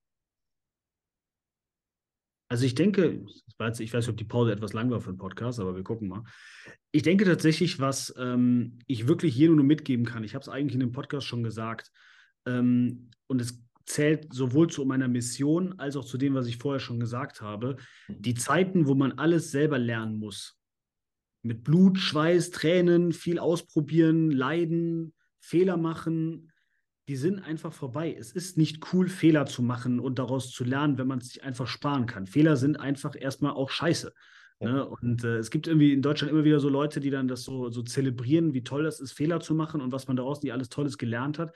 Also 2.49 2.65
ich 2.65 2.75
denke, 2.75 3.25
ich 3.47 3.59
weiß 3.59 3.79
nicht, 3.79 4.09
ob 4.09 4.17
die 4.17 4.25
Pause 4.25 4.53
etwas 4.53 4.73
lang 4.73 4.91
war 4.91 5.01
für 5.01 5.13
den 5.13 5.19
Podcast, 5.19 5.61
aber 5.61 5.77
wir 5.77 5.83
gucken 5.83 6.09
mal. 6.09 6.25
Ich 6.93 7.03
denke 7.03 7.25
tatsächlich, 7.25 7.79
was 7.79 8.15
ähm, 8.19 8.79
ich 8.87 9.07
wirklich 9.07 9.37
jedem 9.37 9.57
nur 9.57 9.65
mitgeben 9.65 10.07
kann, 10.07 10.25
ich 10.25 10.35
habe 10.35 10.43
es 10.43 10.49
eigentlich 10.49 10.75
in 10.75 10.81
dem 10.81 10.93
Podcast 10.93 11.27
schon 11.27 11.43
gesagt, 11.43 11.91
ähm, 12.47 13.11
und 13.27 13.41
es 13.41 13.63
zählt 13.85 14.33
sowohl 14.33 14.69
zu 14.69 14.85
meiner 14.85 15.09
Mission 15.09 15.79
als 15.79 15.97
auch 15.97 16.05
zu 16.05 16.19
dem, 16.19 16.35
was 16.35 16.47
ich 16.47 16.59
vorher 16.59 16.81
schon 16.81 17.01
gesagt 17.01 17.41
habe. 17.41 17.77
Die 18.09 18.35
Zeiten, 18.35 18.87
wo 18.87 18.95
man 18.95 19.13
alles 19.13 19.51
selber 19.51 19.79
lernen 19.79 20.19
muss. 20.19 20.59
Mit 21.43 21.65
Blut, 21.65 21.99
Schweiß, 21.99 22.51
Tränen, 22.51 23.13
viel 23.13 23.39
ausprobieren, 23.39 24.31
leiden, 24.31 25.15
Fehler 25.41 25.77
machen, 25.77 26.53
die 27.09 27.17
sind 27.17 27.41
einfach 27.41 27.73
vorbei. 27.73 28.15
Es 28.19 28.33
ist 28.33 28.57
nicht 28.57 28.93
cool, 28.93 29.09
Fehler 29.09 29.47
zu 29.47 29.63
machen 29.63 29.99
und 29.99 30.19
daraus 30.19 30.51
zu 30.51 30.63
lernen, 30.63 30.99
wenn 30.99 31.07
man 31.07 31.19
es 31.19 31.29
sich 31.29 31.43
einfach 31.43 31.67
sparen 31.67 32.07
kann. 32.07 32.27
Fehler 32.27 32.57
sind 32.57 32.79
einfach 32.79 33.15
erstmal 33.19 33.53
auch 33.53 33.71
scheiße. 33.71 34.13
Ja. 34.61 34.73
Ne? 34.73 34.89
Und 34.89 35.25
äh, 35.25 35.39
es 35.39 35.51
gibt 35.51 35.67
irgendwie 35.67 35.93
in 35.93 36.03
Deutschland 36.03 36.33
immer 36.33 36.45
wieder 36.45 36.61
so 36.61 36.69
Leute, 36.69 37.01
die 37.01 37.11
dann 37.11 37.29
das 37.29 37.45
so, 37.45 37.71
so 37.71 37.83
zelebrieren, 37.83 38.55
wie 38.55 38.63
toll 38.63 38.85
das 38.85 39.01
ist, 39.01 39.13
Fehler 39.13 39.41
zu 39.41 39.55
machen 39.55 39.81
und 39.81 39.93
was 39.93 40.07
man 40.07 40.17
daraus 40.17 40.43
nicht 40.43 40.53
alles 40.53 40.69
Tolles 40.69 40.99
gelernt 40.99 41.39
hat 41.39 41.53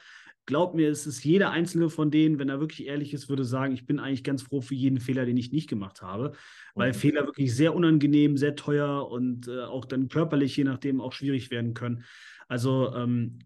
glaub 0.46 0.74
mir, 0.74 0.90
es 0.90 1.06
ist 1.06 1.24
jeder 1.24 1.50
einzelne 1.50 1.88
von 1.88 2.10
denen, 2.10 2.38
wenn 2.38 2.48
er 2.48 2.60
wirklich 2.60 2.86
ehrlich 2.86 3.14
ist, 3.14 3.28
würde 3.28 3.44
sagen, 3.44 3.72
ich 3.74 3.86
bin 3.86 4.00
eigentlich 4.00 4.24
ganz 4.24 4.42
froh 4.42 4.60
für 4.60 4.74
jeden 4.74 4.98
Fehler, 4.98 5.24
den 5.24 5.36
ich 5.36 5.52
nicht 5.52 5.68
gemacht 5.68 6.02
habe, 6.02 6.32
weil 6.74 6.90
mhm. 6.90 6.96
Fehler 6.96 7.26
wirklich 7.26 7.54
sehr 7.54 7.74
unangenehm, 7.74 8.36
sehr 8.36 8.56
teuer 8.56 9.08
und 9.08 9.48
äh, 9.48 9.62
auch 9.62 9.84
dann 9.84 10.08
körperlich, 10.08 10.56
je 10.56 10.64
nachdem, 10.64 11.00
auch 11.00 11.12
schwierig 11.12 11.50
werden 11.50 11.74
können. 11.74 12.04
Also 12.48 12.92
ähm, 12.94 13.38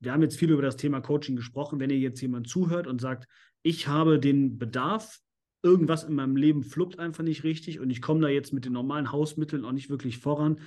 wir 0.00 0.12
haben 0.12 0.22
jetzt 0.22 0.38
viel 0.38 0.50
über 0.50 0.62
das 0.62 0.76
Thema 0.76 1.00
Coaching 1.00 1.36
gesprochen. 1.36 1.78
Wenn 1.78 1.90
ihr 1.90 1.98
jetzt 1.98 2.20
jemand 2.20 2.48
zuhört 2.48 2.86
und 2.86 3.00
sagt, 3.00 3.28
ich 3.62 3.86
habe 3.86 4.18
den 4.18 4.58
Bedarf, 4.58 5.20
irgendwas 5.62 6.04
in 6.04 6.14
meinem 6.14 6.36
Leben 6.36 6.62
fluppt 6.62 6.98
einfach 6.98 7.22
nicht 7.22 7.44
richtig 7.44 7.80
und 7.80 7.90
ich 7.90 8.00
komme 8.00 8.22
da 8.22 8.28
jetzt 8.28 8.52
mit 8.52 8.64
den 8.64 8.72
normalen 8.72 9.12
Hausmitteln 9.12 9.64
auch 9.64 9.72
nicht 9.72 9.90
wirklich 9.90 10.18
voran. 10.18 10.60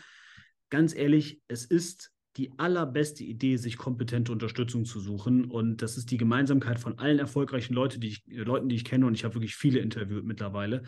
Ganz 0.70 0.96
ehrlich, 0.96 1.42
es 1.48 1.66
ist 1.66 2.12
die 2.38 2.52
allerbeste 2.58 3.24
Idee, 3.24 3.58
sich 3.58 3.78
kompetente 3.78 4.32
Unterstützung 4.32 4.86
zu 4.86 5.00
suchen. 5.00 5.46
Und 5.46 5.82
das 5.82 5.98
ist 5.98 6.10
die 6.10 6.18
Gemeinsamkeit 6.18 6.80
von 6.80 6.98
allen 6.98 7.20
erfolgreichen 7.20 7.74
Leute, 7.74 8.00
die 8.00 8.08
ich, 8.08 8.24
Leuten, 8.28 8.70
die 8.70 8.76
ich 8.76 8.86
kenne, 8.86 9.06
und 9.06 9.14
ich 9.14 9.24
habe 9.24 9.36
wirklich 9.36 9.56
viele 9.56 9.80
interviewt 9.80 10.26
mittlerweile. 10.26 10.84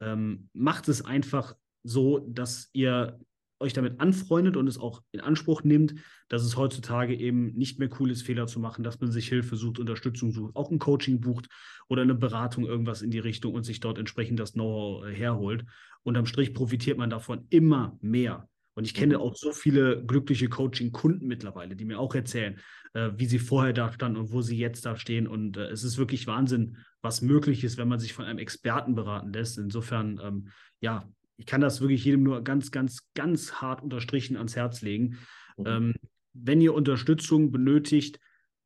Ähm, 0.00 0.48
macht 0.52 0.88
es 0.88 1.02
einfach 1.02 1.54
so, 1.82 2.18
dass 2.28 2.68
ihr 2.74 3.18
euch 3.60 3.72
damit 3.72 4.00
anfreundet 4.00 4.56
und 4.56 4.66
es 4.66 4.78
auch 4.78 5.02
in 5.12 5.20
Anspruch 5.20 5.62
nimmt, 5.62 5.94
dass 6.28 6.42
es 6.42 6.56
heutzutage 6.56 7.14
eben 7.14 7.52
nicht 7.54 7.78
mehr 7.78 7.90
cool 8.00 8.10
ist, 8.10 8.22
Fehler 8.22 8.46
zu 8.46 8.58
machen, 8.58 8.82
dass 8.82 9.00
man 9.00 9.12
sich 9.12 9.28
Hilfe 9.28 9.56
sucht, 9.56 9.78
Unterstützung 9.78 10.32
sucht, 10.32 10.56
auch 10.56 10.70
ein 10.70 10.78
Coaching 10.78 11.20
bucht 11.20 11.48
oder 11.88 12.02
eine 12.02 12.14
Beratung, 12.14 12.66
irgendwas 12.66 13.02
in 13.02 13.10
die 13.10 13.18
Richtung 13.18 13.54
und 13.54 13.64
sich 13.64 13.80
dort 13.80 13.98
entsprechend 13.98 14.40
das 14.40 14.52
Know-how 14.52 15.06
äh, 15.06 15.14
herholt. 15.14 15.64
Unterm 16.02 16.26
Strich 16.26 16.54
profitiert 16.54 16.98
man 16.98 17.10
davon 17.10 17.46
immer 17.50 17.98
mehr. 18.00 18.48
Und 18.74 18.84
ich 18.84 18.94
kenne 18.94 19.18
mhm. 19.18 19.20
auch 19.22 19.36
so 19.36 19.52
viele 19.52 20.04
glückliche 20.04 20.48
Coaching-Kunden 20.48 21.26
mittlerweile, 21.26 21.76
die 21.76 21.84
mir 21.84 21.98
auch 21.98 22.14
erzählen, 22.14 22.58
äh, 22.94 23.10
wie 23.16 23.26
sie 23.26 23.38
vorher 23.38 23.72
da 23.72 23.92
standen 23.92 24.18
und 24.18 24.32
wo 24.32 24.40
sie 24.40 24.56
jetzt 24.56 24.86
da 24.86 24.96
stehen. 24.96 25.26
Und 25.26 25.56
äh, 25.56 25.66
es 25.66 25.84
ist 25.84 25.98
wirklich 25.98 26.26
Wahnsinn, 26.26 26.78
was 27.02 27.20
möglich 27.20 27.62
ist, 27.64 27.76
wenn 27.76 27.88
man 27.88 27.98
sich 27.98 28.14
von 28.14 28.24
einem 28.24 28.38
Experten 28.38 28.94
beraten 28.94 29.32
lässt. 29.32 29.58
Insofern, 29.58 30.18
ähm, 30.22 30.48
ja, 30.80 31.06
ich 31.40 31.46
kann 31.46 31.62
das 31.62 31.80
wirklich 31.80 32.04
jedem 32.04 32.22
nur 32.22 32.44
ganz, 32.44 32.70
ganz, 32.70 33.10
ganz 33.14 33.54
hart 33.54 33.82
unterstrichen 33.82 34.36
ans 34.36 34.56
Herz 34.56 34.82
legen. 34.82 35.18
Mhm. 35.56 35.66
Ähm, 35.66 35.94
wenn 36.34 36.60
ihr 36.60 36.74
Unterstützung 36.74 37.50
benötigt, 37.50 38.20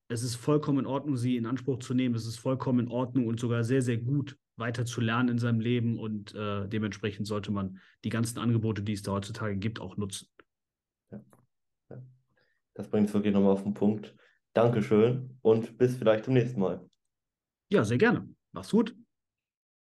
es 0.09 0.25
ist 0.25 0.35
vollkommen 0.35 0.81
in 0.81 0.87
Ordnung, 0.87 1.17
sie 1.17 1.37
in 1.37 1.47
Anspruch 1.47 1.79
zu 1.79 1.95
nehmen. 1.95 2.17
Es 2.17 2.27
ist 2.27 2.37
vollkommen 2.37 2.81
in 2.81 2.89
Ordnung 2.89 3.29
und 3.29 3.39
sogar 3.39 3.63
sehr, 3.63 3.81
sehr 3.81 3.97
gut, 3.97 4.37
weiter 4.57 4.85
zu 4.85 5.01
lernen 5.01 5.29
in 5.29 5.39
seinem 5.39 5.61
Leben 5.61 6.01
und 6.01 6.35
äh, 6.35 6.69
dementsprechend 6.69 7.29
sollte 7.29 7.53
man 7.53 7.79
die 8.03 8.11
ganzen 8.11 8.41
Angebote, 8.41 8.83
die 8.83 8.93
es 8.93 9.03
da 9.03 9.13
heutzutage 9.13 9.57
gibt, 9.57 9.81
auch 9.81 9.97
nutzen. 9.97 10.27
Ja. 11.13 11.25
ja. 11.91 12.03
Das 12.75 12.89
bringt 12.89 13.09
es 13.09 13.15
wirklich 13.15 13.33
nochmal 13.33 13.53
auf 13.53 13.63
den 13.63 13.75
Punkt. 13.75 14.17
Dankeschön 14.53 15.39
und 15.43 15.79
bis 15.79 15.97
vielleicht 15.97 16.25
zum 16.25 16.35
nächsten 16.35 16.59
Mal. 16.59 16.85
Ja, 17.71 17.85
sehr 17.85 17.99
gerne. 17.99 18.29
Mach's 18.51 18.73
gut. 18.73 18.97